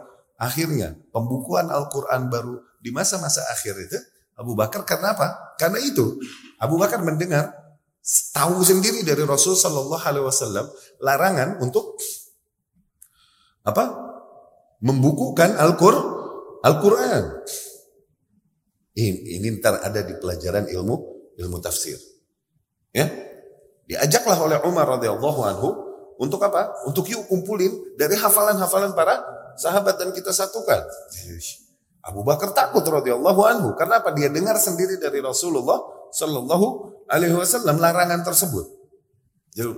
akhirnya 0.41 0.97
pembukuan 1.15 1.69
Al-Quran 1.69 2.33
baru 2.33 2.59
di 2.81 2.91
masa-masa 2.91 3.45
akhir 3.53 3.77
itu 3.77 3.99
Abu 4.41 4.57
Bakar 4.57 4.89
karena 4.89 5.13
apa? 5.13 5.57
Karena 5.61 5.79
itu 5.85 6.17
Abu 6.57 6.81
Bakar 6.81 7.05
mendengar 7.05 7.53
tahu 8.33 8.65
sendiri 8.65 9.05
dari 9.05 9.23
Rasul 9.29 9.55
Shallallahu 9.55 10.01
Alaihi 10.01 10.25
Wasallam 10.25 10.67
larangan 11.05 11.61
untuk 11.61 11.90
apa? 13.67 13.85
Membukukan 14.81 15.57
Al-Qur'an. 15.61 16.65
Al 16.65 16.77
ini, 19.01 19.41
ini 19.41 19.47
ntar 19.61 19.81
ada 19.81 20.03
di 20.05 20.19
pelajaran 20.19 20.69
ilmu 20.69 20.95
ilmu 21.41 21.57
tafsir. 21.63 21.97
Ya, 22.91 23.07
diajaklah 23.87 24.39
oleh 24.43 24.59
Umar 24.67 24.99
radhiyallahu 24.99 25.41
anhu 25.47 25.69
untuk 26.21 26.43
apa? 26.43 26.85
Untuk 26.85 27.09
yuk 27.09 27.25
kumpulin 27.31 27.97
dari 27.97 28.19
hafalan-hafalan 28.19 28.93
para 28.93 29.23
sahabat 29.57 29.97
dan 29.97 30.11
kita 30.13 30.35
satukan. 30.35 30.85
Abu 32.05 32.27
Bakar 32.27 32.53
takut 32.53 32.85
radhiyallahu 32.85 33.41
anhu 33.47 33.69
karena 33.79 34.05
apa? 34.05 34.13
Dia 34.13 34.29
dengar 34.29 34.59
sendiri 34.61 35.01
dari 35.01 35.23
Rasulullah 35.23 35.81
Shallallahu 36.11 36.67
alaihi 37.07 37.37
wasallam 37.39 37.79
larangan 37.79 38.27
tersebut. 38.27 38.67
Jadi 39.55 39.71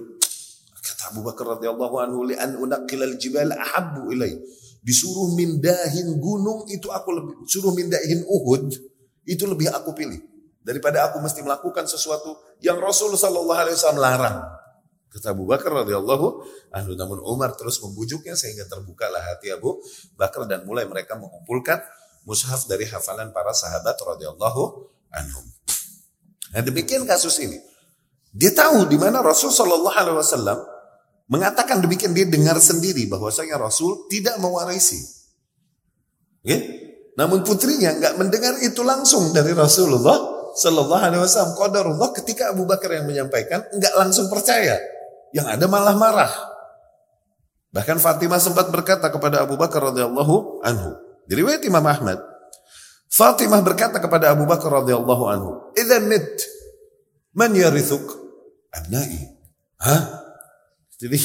kata 0.83 1.15
Abu 1.15 1.23
Bakar 1.23 1.57
radhiyallahu 1.59 1.97
anhu 2.03 2.27
li 2.27 2.35
an 2.35 2.59
unaqqilal 2.59 3.15
jibal 3.17 3.55
ahabbu 3.55 4.11
ilai. 4.11 4.35
Disuruh 4.83 5.31
mindahin 5.39 6.19
gunung 6.19 6.67
itu 6.67 6.91
aku 6.91 7.15
lebih 7.15 7.35
suruh 7.47 7.71
mindahin 7.71 8.27
Uhud 8.27 8.75
itu 9.23 9.47
lebih 9.47 9.71
aku 9.71 9.95
pilih 9.95 10.19
daripada 10.59 11.07
aku 11.07 11.23
mesti 11.23 11.39
melakukan 11.47 11.87
sesuatu 11.87 12.35
yang 12.59 12.83
Rasul 12.83 13.15
sallallahu 13.15 13.63
alaihi 13.63 13.79
wasallam 13.79 14.03
larang. 14.03 14.39
Kata 15.13 15.37
Abu 15.37 15.47
Bakar 15.47 15.71
radhiyallahu 15.87 16.27
anhu 16.75 16.93
namun 16.99 17.23
Umar 17.23 17.55
terus 17.55 17.79
membujuknya 17.79 18.35
sehingga 18.35 18.67
terbukalah 18.67 19.23
hati 19.23 19.55
Abu 19.55 19.79
Bakar 20.19 20.51
dan 20.51 20.67
mulai 20.67 20.89
mereka 20.89 21.15
mengumpulkan 21.15 21.79
mushaf 22.27 22.67
dari 22.67 22.89
hafalan 22.91 23.31
para 23.31 23.55
sahabat 23.55 23.95
radhiyallahu 23.95 24.63
anhum. 25.15 25.47
Nah 26.57 26.63
demikian 26.65 27.07
kasus 27.07 27.39
ini. 27.39 27.61
Dia 28.33 28.49
tahu 28.57 28.89
di 28.89 28.97
mana 28.97 29.21
Rasul 29.21 29.53
Shallallahu 29.53 29.93
Alaihi 29.93 30.17
Wasallam 30.17 30.59
mengatakan 31.33 31.81
demikian 31.81 32.13
dia 32.13 32.29
dengar 32.29 32.61
sendiri 32.61 33.09
bahwasanya 33.09 33.57
Rasul 33.57 34.05
tidak 34.13 34.37
mewarisi. 34.37 35.01
Okay? 36.45 36.61
Namun 37.17 37.41
putrinya 37.41 37.97
nggak 37.97 38.21
mendengar 38.21 38.61
itu 38.61 38.85
langsung 38.85 39.33
dari 39.33 39.57
Rasulullah 39.57 40.53
Shallallahu 40.53 41.01
Alaihi 41.01 41.23
Wasallam. 41.25 41.57
Qadarullah 41.57 42.13
ketika 42.13 42.53
Abu 42.53 42.69
Bakar 42.69 42.93
yang 42.93 43.09
menyampaikan 43.09 43.65
nggak 43.73 43.95
langsung 43.97 44.29
percaya, 44.29 44.77
yang 45.33 45.49
ada 45.49 45.65
malah 45.65 45.97
marah. 45.97 46.33
Bahkan 47.73 47.97
Fatimah 47.97 48.37
sempat 48.37 48.69
berkata 48.69 49.09
kepada 49.09 49.41
Abu 49.41 49.57
Bakar 49.57 49.81
radhiyallahu 49.89 50.61
anhu, 50.61 50.93
Diriwayat 51.25 51.65
Imam 51.65 51.85
Ahmad, 51.89 52.21
Fatimah 53.09 53.65
berkata 53.65 53.97
kepada 53.97 54.29
Abu 54.33 54.45
Bakar 54.45 54.85
radhiyallahu 54.85 55.25
anhu, 55.33 55.51
"Idza 55.73 56.01
mit 56.05 56.45
man 57.33 57.57
yarithuk?" 57.57 58.05
Abnai. 58.73 59.37
Hah? 59.81 60.22
Jadi 61.01 61.19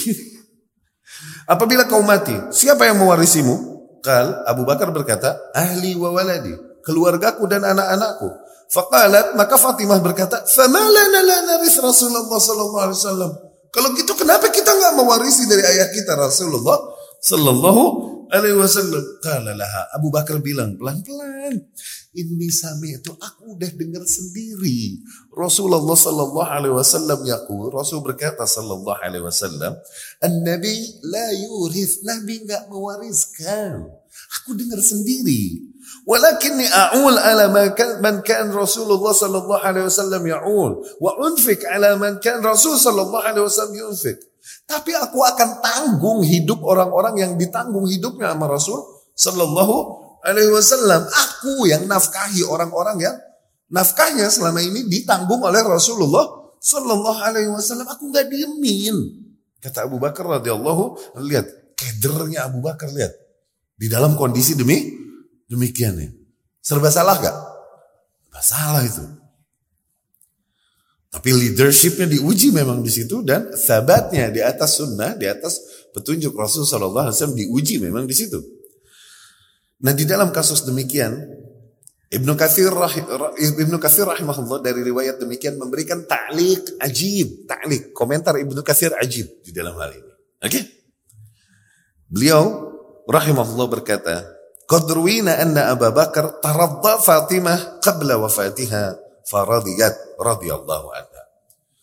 apabila 1.54 1.88
kau 1.88 2.04
mati, 2.04 2.36
siapa 2.54 2.88
yang 2.88 3.02
mewarisimu? 3.04 3.78
Kal 4.04 4.46
Abu 4.48 4.64
Bakar 4.64 4.94
berkata, 4.94 5.36
"Ahli 5.52 5.98
wa 5.98 6.14
waladi." 6.14 6.54
Keluargaku 6.86 7.44
dan 7.52 7.68
anak-anakku. 7.68 8.30
Faqalat 8.72 9.36
maka 9.36 9.60
Fatimah 9.60 10.00
berkata, 10.00 10.44
"Fama 10.48 10.80
lana 10.80 11.20
la 11.24 11.38
naris 11.44 11.76
Rasulullah 11.80 12.40
sallallahu 12.40 12.84
alaihi 12.84 13.00
wasallam." 13.00 13.32
Kalau 13.72 13.92
gitu 13.94 14.16
kenapa 14.16 14.48
kita 14.48 14.72
nggak 14.72 14.94
mewarisi 14.96 15.44
dari 15.46 15.64
ayah 15.68 15.92
kita 15.92 16.16
Rasulullah 16.16 16.80
sallallahu 17.20 18.17
alaihi 18.32 18.58
wasallam. 18.58 19.04
Kala 19.24 19.54
laha. 19.56 19.84
Abu 19.96 20.12
Bakar 20.14 20.40
bilang 20.44 20.76
pelan-pelan. 20.76 21.68
Ini 22.18 22.50
sami 22.50 22.98
itu 22.98 23.14
aku 23.14 23.54
udah 23.54 23.72
dengar 23.78 24.02
sendiri. 24.08 25.06
Rasulullah 25.38 25.94
sallallahu 25.94 26.50
alaihi 26.50 26.74
wasallam 26.74 27.22
yaqul, 27.22 27.70
Rasul 27.70 28.02
berkata 28.02 28.42
sallallahu 28.42 28.98
alaihi 29.06 29.22
wasallam, 29.22 29.78
"An-nabi 30.18 30.98
la 31.06 31.30
yurith." 31.38 32.02
Nabi 32.02 32.42
enggak 32.42 32.66
mewariskan. 32.74 33.86
Aku 34.42 34.58
dengar 34.58 34.82
sendiri. 34.82 35.62
Walakinni 36.10 36.66
a'ul 36.68 37.16
ala 37.16 37.54
man 37.54 38.20
kan 38.26 38.50
Rasulullah 38.50 39.14
sallallahu 39.14 39.62
alaihi 39.62 39.86
wasallam 39.88 40.24
ya'ul 40.26 40.72
wa 41.04 41.12
unfik 41.22 41.64
ala 41.68 41.96
man 42.02 42.18
kan 42.18 42.42
Rasul 42.42 42.76
sallallahu 42.76 43.24
alaihi 43.24 43.46
wasallam 43.46 43.76
yunfik. 43.78 44.18
Tapi 44.68 44.92
aku 44.96 45.24
akan 45.24 45.64
tanggung 45.64 46.20
hidup 46.24 46.64
orang-orang 46.64 47.16
yang 47.20 47.32
ditanggung 47.40 47.88
hidupnya 47.88 48.36
sama 48.36 48.46
Rasul 48.52 48.80
Sallallahu 49.16 49.76
Alaihi 50.24 50.52
Wasallam. 50.52 51.08
Aku 51.08 51.66
yang 51.66 51.88
nafkahi 51.88 52.44
orang-orang 52.44 52.98
yang 53.00 53.16
nafkahnya 53.72 54.28
selama 54.28 54.60
ini 54.60 54.88
ditanggung 54.88 55.44
oleh 55.44 55.64
Rasulullah 55.64 56.56
Sallallahu 56.60 57.20
Alaihi 57.24 57.50
Wasallam. 57.52 57.88
Aku 57.88 58.12
nggak 58.12 58.28
diemin. 58.28 59.24
Kata 59.58 59.90
Abu 59.90 59.98
Bakar 59.98 60.28
radhiyallahu 60.40 61.18
lihat 61.26 61.48
kedernya 61.74 62.46
Abu 62.46 62.62
Bakar 62.62 62.94
lihat 62.94 63.14
di 63.78 63.90
dalam 63.90 64.18
kondisi 64.18 64.58
demi 64.58 64.82
demikian 65.46 65.96
ya. 65.98 66.10
Serba 66.62 66.92
salah 66.92 67.16
gak? 67.24 67.36
Serba 68.28 68.42
salah 68.44 68.84
itu. 68.84 69.27
Tapi 71.08 71.30
leadershipnya 71.32 72.04
diuji 72.04 72.52
memang 72.52 72.84
di 72.84 72.92
situ 72.92 73.24
dan 73.24 73.56
sabatnya 73.56 74.28
di 74.28 74.44
atas 74.44 74.84
sunnah, 74.84 75.16
di 75.16 75.24
atas 75.24 75.88
petunjuk 75.96 76.36
Rasul 76.36 76.68
Shallallahu 76.68 77.10
Alaihi 77.10 77.16
Wasallam 77.16 77.38
diuji 77.40 77.76
memang 77.80 78.04
di 78.04 78.16
situ. 78.16 78.44
Nah 79.88 79.96
di 79.96 80.04
dalam 80.04 80.36
kasus 80.36 80.68
demikian 80.68 81.16
Ibnu 82.08 82.40
Katsir 82.40 82.72
Ibnu 83.36 83.78
Katsir 83.80 84.08
rahimahullah 84.08 84.64
dari 84.64 84.84
riwayat 84.84 85.20
demikian 85.20 85.60
memberikan 85.60 86.08
ta'liq 86.08 86.80
ajib, 86.80 87.48
ta'liq 87.48 87.92
komentar 87.96 88.36
Ibnu 88.40 88.60
Katsir 88.64 88.92
ajib 88.96 89.28
di 89.44 89.52
dalam 89.56 89.76
hal 89.80 89.92
ini. 89.96 90.12
Oke? 90.44 90.48
Okay? 90.48 90.64
Beliau 92.08 92.44
rahimahullah 93.08 93.68
berkata, 93.68 94.24
"Qad 94.68 94.88
anna 94.88 95.72
Abu 95.72 95.88
Bakar 95.92 96.40
taradda 96.40 97.00
Fatimah 97.04 97.84
qabla 97.84 98.16
wafatiha 98.20 99.07
faradiyat 99.28 100.18
radhiyallahu 100.18 100.88
anha. 100.96 101.24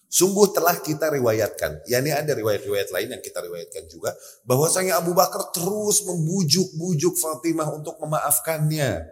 Sungguh 0.08 0.54
telah 0.54 0.78
kita 0.78 1.10
riwayatkan, 1.10 1.90
yakni 1.90 2.14
ada 2.14 2.38
riwayat-riwayat 2.38 2.94
lain 2.94 3.18
yang 3.18 3.22
kita 3.22 3.42
riwayatkan 3.42 3.90
juga, 3.90 4.14
bahwasanya 4.46 5.02
Abu 5.02 5.10
Bakar 5.10 5.50
terus 5.50 6.06
membujuk-bujuk 6.06 7.18
Fatimah 7.18 7.66
untuk 7.74 7.98
memaafkannya. 7.98 9.10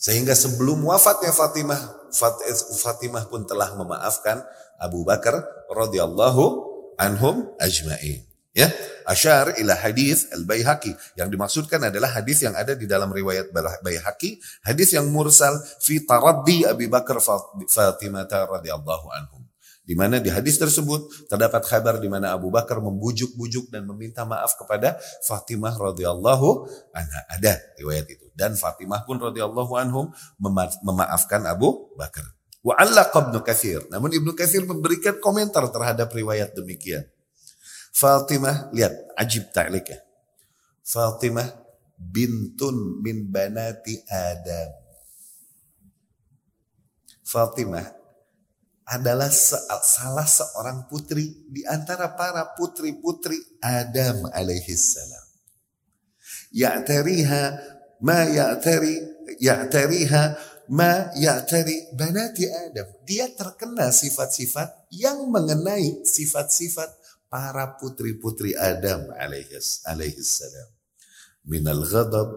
Sehingga 0.00 0.32
sebelum 0.32 0.80
wafatnya 0.88 1.28
Fatimah, 1.28 2.08
Fatimah 2.80 3.28
pun 3.28 3.44
telah 3.44 3.76
memaafkan 3.76 4.40
Abu 4.80 5.04
Bakar 5.04 5.44
radhiyallahu 5.68 6.44
anhum 6.96 7.52
ajma'in. 7.60 8.24
Ya, 8.54 8.70
asyar 9.10 9.58
ila 9.58 9.74
hadis 9.74 10.30
al-Baihaqi. 10.30 10.94
Yang 11.18 11.28
dimaksudkan 11.34 11.90
adalah 11.90 12.14
hadis 12.14 12.46
yang 12.46 12.54
ada 12.54 12.78
di 12.78 12.86
dalam 12.86 13.10
riwayat 13.10 13.50
Baihaqi, 13.82 14.38
hadis 14.62 14.94
yang 14.94 15.10
mursal 15.10 15.58
fi 15.82 15.98
taraddi 16.06 16.62
Abi 16.62 16.86
Bakar 16.86 17.18
Fatimah 17.66 18.30
radhiyallahu 18.30 19.10
anhum. 19.10 19.42
Di 19.84 19.92
mana 19.92 20.16
di 20.16 20.32
hadis 20.32 20.56
tersebut 20.56 21.28
terdapat 21.28 21.60
kabar 21.68 22.00
di 22.00 22.08
mana 22.08 22.32
Abu 22.32 22.48
Bakar 22.48 22.80
membujuk-bujuk 22.80 23.68
dan 23.68 23.84
meminta 23.84 24.24
maaf 24.24 24.56
kepada 24.56 24.96
Fatimah 25.26 25.76
radhiyallahu 25.76 26.48
anha. 26.96 27.20
Ada 27.28 27.60
riwayat 27.76 28.06
itu. 28.08 28.30
Dan 28.32 28.56
Fatimah 28.56 29.04
pun 29.04 29.20
radhiyallahu 29.20 29.76
anhum 29.76 30.08
mema 30.40 30.72
memaafkan 30.80 31.44
Abu 31.44 31.92
Bakar. 32.00 32.24
Wa 32.64 32.80
allaqa 32.80 33.28
Ibnu 33.28 33.44
Katsir. 33.44 33.84
Namun 33.92 34.08
Ibnu 34.16 34.32
Katsir 34.32 34.64
memberikan 34.64 35.20
komentar 35.20 35.68
terhadap 35.68 36.08
riwayat 36.16 36.56
demikian. 36.56 37.04
Fatimah, 37.94 38.74
lihat 38.74 39.14
ajib 39.14 39.54
ta'likah. 39.54 40.02
Fatimah 40.82 41.46
bintun 41.94 42.98
min 42.98 43.30
banati 43.30 44.02
Adam. 44.10 44.70
Fatimah 47.22 47.86
adalah 48.84 49.30
salah 49.80 50.26
seorang 50.26 50.90
putri 50.90 51.46
di 51.48 51.62
antara 51.64 52.12
para 52.12 52.52
putri-putri 52.58 53.38
Adam 53.62 54.28
alaihissalam. 54.28 55.24
Ya'tariha 56.52 57.42
ma 58.02 58.26
ya'tari 58.26 58.94
ya'tariha 59.38 60.22
ma 60.74 61.14
ya'tari 61.14 61.94
banati 61.94 62.44
Adam. 62.50 62.90
Dia 63.06 63.30
terkena 63.32 63.88
sifat-sifat 63.88 64.90
yang 64.92 65.30
mengenai 65.30 66.04
sifat-sifat 66.04 67.03
para 67.34 67.74
putri-putri 67.74 68.54
Adam 68.54 69.10
alaihis 69.18 69.82
alaihissalam. 69.90 70.70
Minal 71.50 71.82
ghadab 71.82 72.30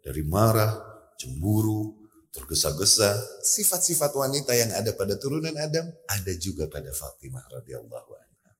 dari 0.00 0.24
marah, 0.24 0.80
cemburu, 1.20 2.08
tergesa-gesa, 2.32 3.20
sifat-sifat 3.44 4.16
wanita 4.16 4.56
yang 4.56 4.72
ada 4.72 4.96
pada 4.96 5.20
turunan 5.20 5.52
Adam 5.60 5.84
ada 6.08 6.32
juga 6.40 6.64
pada 6.72 6.88
Fatimah 6.88 7.44
radhiyallahu 7.52 8.10
anha. 8.16 8.50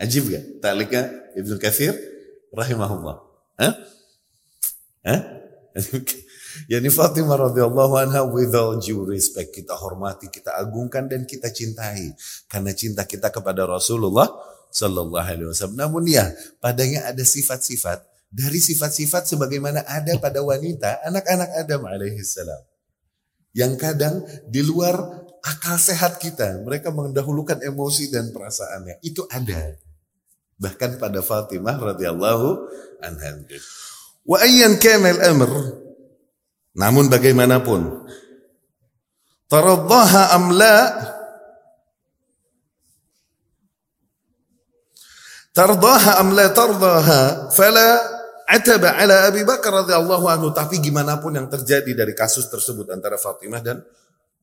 Ajib 0.00 0.32
gak? 0.32 0.64
Ta'lika 0.64 1.04
Ibnu 1.36 1.60
Katsir 1.60 1.92
rahimahullah. 2.56 3.16
Hah? 3.60 3.74
Hah? 5.04 5.20
Yani 6.72 6.88
Fatimah 6.88 7.52
radhiyallahu 7.52 8.00
anha 8.00 8.24
with 8.24 8.56
all 8.56 8.80
due 8.80 9.04
respect 9.04 9.52
kita 9.52 9.76
hormati, 9.76 10.32
kita 10.32 10.56
agungkan 10.56 11.04
dan 11.04 11.28
kita 11.28 11.52
cintai 11.52 12.16
karena 12.48 12.72
cinta 12.72 13.04
kita 13.04 13.28
kepada 13.28 13.68
Rasulullah 13.68 14.24
sallallahu 14.76 15.24
alaihi 15.24 15.48
wasallam. 15.48 15.80
Namun 15.80 16.04
ya, 16.04 16.28
padanya 16.60 17.08
ada 17.08 17.24
sifat-sifat 17.24 18.04
dari 18.28 18.60
sifat-sifat 18.60 19.24
sebagaimana 19.24 19.88
ada 19.88 20.12
pada 20.20 20.44
wanita 20.44 21.00
anak-anak 21.08 21.48
Adam 21.56 21.88
alaihi 21.88 22.20
salam 22.20 22.60
yang 23.56 23.72
kadang 23.80 24.20
di 24.44 24.60
luar 24.60 25.00
akal 25.40 25.80
sehat 25.80 26.20
kita. 26.20 26.60
Mereka 26.60 26.92
mendahulukan 26.92 27.64
emosi 27.64 28.12
dan 28.12 28.28
perasaannya. 28.28 29.00
Itu 29.00 29.24
ada. 29.32 29.72
Bahkan 30.60 31.00
pada 31.00 31.24
Fatimah 31.24 31.80
radhiyallahu 31.80 32.48
anha. 33.00 33.30
Wa 34.28 34.44
ayyan 34.44 34.76
kana 34.76 35.16
al-amr 35.16 35.80
namun 36.76 37.08
bagaimanapun 37.08 38.04
taraddaha 39.48 40.36
am 40.36 40.52
tardaha 45.56 46.20
am 46.20 46.36
la 46.36 46.52
tardaha 46.52 47.48
fala 47.48 47.88
ataba 48.44 49.00
ala 49.00 49.24
Abi 49.24 49.40
Bakar 49.42 49.88
radhiyallahu 49.88 50.28
anhu. 50.28 50.52
Tapi 50.52 50.84
gimana 50.84 51.16
pun 51.16 51.32
yang 51.32 51.48
terjadi 51.48 51.96
dari 51.96 52.12
kasus 52.12 52.52
tersebut 52.52 52.92
antara 52.92 53.16
Fatimah 53.16 53.64
dan 53.64 53.80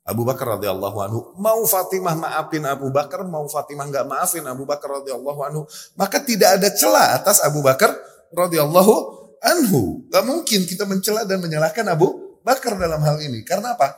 Abu 0.04 0.26
Bakar 0.26 0.58
radhiyallahu 0.58 0.98
anhu. 1.06 1.20
Mau 1.38 1.64
Fatimah 1.70 2.18
maafin 2.18 2.66
Abu 2.66 2.90
Bakar, 2.90 3.24
mau 3.24 3.46
Fatimah 3.46 3.88
nggak 3.88 4.06
maafin 4.10 4.44
Abu 4.50 4.66
Bakar 4.66 5.06
radhiyallahu 5.06 5.40
anhu, 5.48 5.62
maka 5.96 6.20
tidak 6.20 6.60
ada 6.60 6.74
celah 6.74 7.16
atas 7.22 7.40
Abu 7.46 7.62
Bakar 7.64 7.94
radhiyallahu 8.34 8.94
anhu. 9.40 10.04
Gak 10.12 10.24
mungkin 10.28 10.68
kita 10.68 10.84
mencela 10.84 11.24
dan 11.24 11.40
menyalahkan 11.40 11.88
Abu 11.88 12.40
Bakar 12.44 12.76
dalam 12.76 13.00
hal 13.00 13.24
ini. 13.24 13.48
Karena 13.48 13.80
apa? 13.80 13.96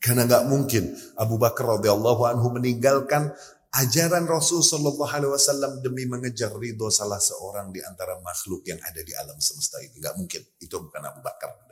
Karena 0.00 0.24
nggak 0.24 0.44
mungkin 0.48 0.96
Abu 1.16 1.36
Bakar 1.40 1.80
radhiyallahu 1.80 2.28
anhu 2.28 2.52
meninggalkan 2.56 3.32
ajaran 3.70 4.26
Rasul 4.26 4.66
Shallallahu 4.66 5.06
Alaihi 5.06 5.32
Wasallam 5.32 5.78
demi 5.78 6.06
mengejar 6.06 6.50
ridho 6.54 6.90
salah 6.90 7.22
seorang 7.22 7.70
di 7.70 7.78
antara 7.84 8.18
makhluk 8.18 8.66
yang 8.66 8.82
ada 8.82 9.00
di 9.02 9.14
alam 9.14 9.38
semesta 9.38 9.78
ini. 9.78 9.98
Gak 10.02 10.18
mungkin. 10.18 10.42
Itu 10.58 10.82
bukan 10.82 11.02
Abu 11.06 11.20
Bakar. 11.22 11.70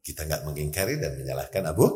Kita 0.00 0.24
nggak 0.26 0.42
mengingkari 0.48 0.96
dan 0.96 1.12
menyalahkan 1.20 1.60
Abu 1.70 1.86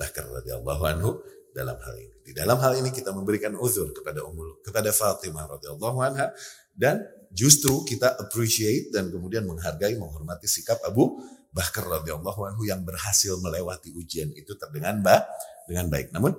Bakar 0.00 0.24
radhiyallahu 0.24 0.82
anhu 0.88 1.20
dalam 1.52 1.76
hal 1.76 1.94
ini. 2.00 2.16
Di 2.24 2.32
dalam 2.32 2.56
hal 2.58 2.80
ini 2.80 2.90
kita 2.90 3.12
memberikan 3.12 3.52
uzur 3.60 3.92
kepada 3.92 4.24
Ummul 4.24 4.64
kepada 4.64 4.88
Fatimah 4.88 5.46
radhiyallahu 5.46 5.98
anha 6.00 6.32
dan 6.72 7.04
justru 7.28 7.84
kita 7.84 8.16
appreciate 8.18 8.88
dan 8.88 9.12
kemudian 9.12 9.44
menghargai 9.44 9.94
menghormati 10.00 10.48
sikap 10.48 10.80
Abu 10.88 11.20
Bakar 11.52 11.84
radhiyallahu 12.00 12.40
anhu 12.48 12.64
yang 12.64 12.80
berhasil 12.80 13.36
melewati 13.36 13.92
ujian 14.00 14.32
itu 14.32 14.56
terdengan 14.56 15.04
bah 15.04 15.20
dengan 15.68 15.92
baik. 15.92 16.08
Namun 16.16 16.32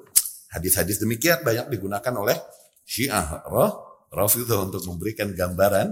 Hadis-hadis 0.54 1.02
demikian 1.02 1.42
banyak 1.42 1.74
digunakan 1.74 2.14
oleh 2.14 2.38
Syiah 2.86 3.42
roh 3.50 4.06
Rafidah 4.14 4.70
untuk 4.70 4.86
memberikan 4.86 5.34
gambaran 5.34 5.90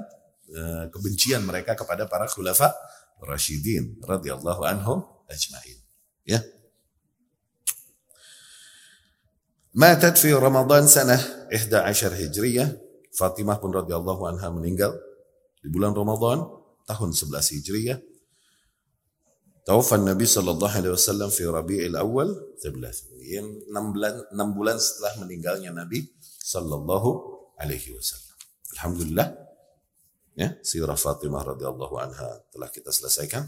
uh, 0.53 0.85
kebencian 0.93 1.41
mereka 1.41 1.73
kepada 1.73 2.05
para 2.05 2.29
khulafa 2.29 2.69
Rashidin 3.21 3.97
radhiyallahu 4.05 4.61
anhum 4.61 5.01
ajmain. 5.25 5.77
Ya. 6.25 6.41
Matat 9.73 10.21
fi 10.21 10.29
Ramadan 10.37 10.85
sanah 10.85 11.21
11 11.49 12.17
Hijriyah. 12.27 12.69
Fatimah 13.11 13.59
pun 13.59 13.75
radhiyallahu 13.75 14.23
anha 14.29 14.47
meninggal 14.53 14.95
di 15.59 15.67
bulan 15.67 15.91
Ramadan 15.97 16.45
tahun 16.85 17.09
11 17.13 17.57
Hijriyah. 17.57 17.99
Taufan 19.61 20.01
Nabi 20.01 20.25
sallallahu 20.25 20.73
alaihi 20.73 20.93
wasallam 20.93 21.29
fi 21.29 21.45
Rabiul 21.45 21.93
Awal 21.93 22.33
11 22.65 23.10
yang 23.21 23.47
6 23.69 23.93
bulan, 23.93 24.13
6 24.33 24.57
bulan 24.57 24.77
setelah 24.81 25.13
meninggalnya 25.21 25.69
Nabi 25.69 26.09
Sallallahu 26.23 27.09
Alaihi 27.61 27.93
Wasallam. 27.93 28.35
Alhamdulillah, 28.77 29.27
ya, 30.33 30.57
sirah 30.65 30.97
Fatimah 30.97 31.45
radhiyallahu 31.45 31.95
anha 32.01 32.41
telah 32.49 32.69
kita 32.73 32.89
selesaikan. 32.89 33.45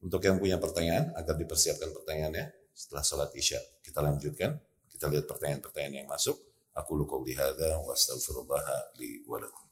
Untuk 0.00 0.24
yang 0.24 0.40
punya 0.40 0.56
pertanyaan, 0.56 1.12
agar 1.16 1.36
dipersiapkan 1.36 1.92
pertanyaannya 1.92 2.52
setelah 2.72 3.04
sholat 3.04 3.30
isya. 3.36 3.60
Kita 3.84 4.00
lanjutkan, 4.00 4.56
kita 4.88 5.08
lihat 5.12 5.28
pertanyaan-pertanyaan 5.28 6.04
yang 6.04 6.08
masuk. 6.08 6.36
Aku 6.76 6.96
luka 6.96 7.16
hadza 7.20 7.80
wa 7.80 7.92
astaghfirullah 7.92 8.96
li 8.96 9.20
wa 9.28 9.36
lakum. 9.36 9.69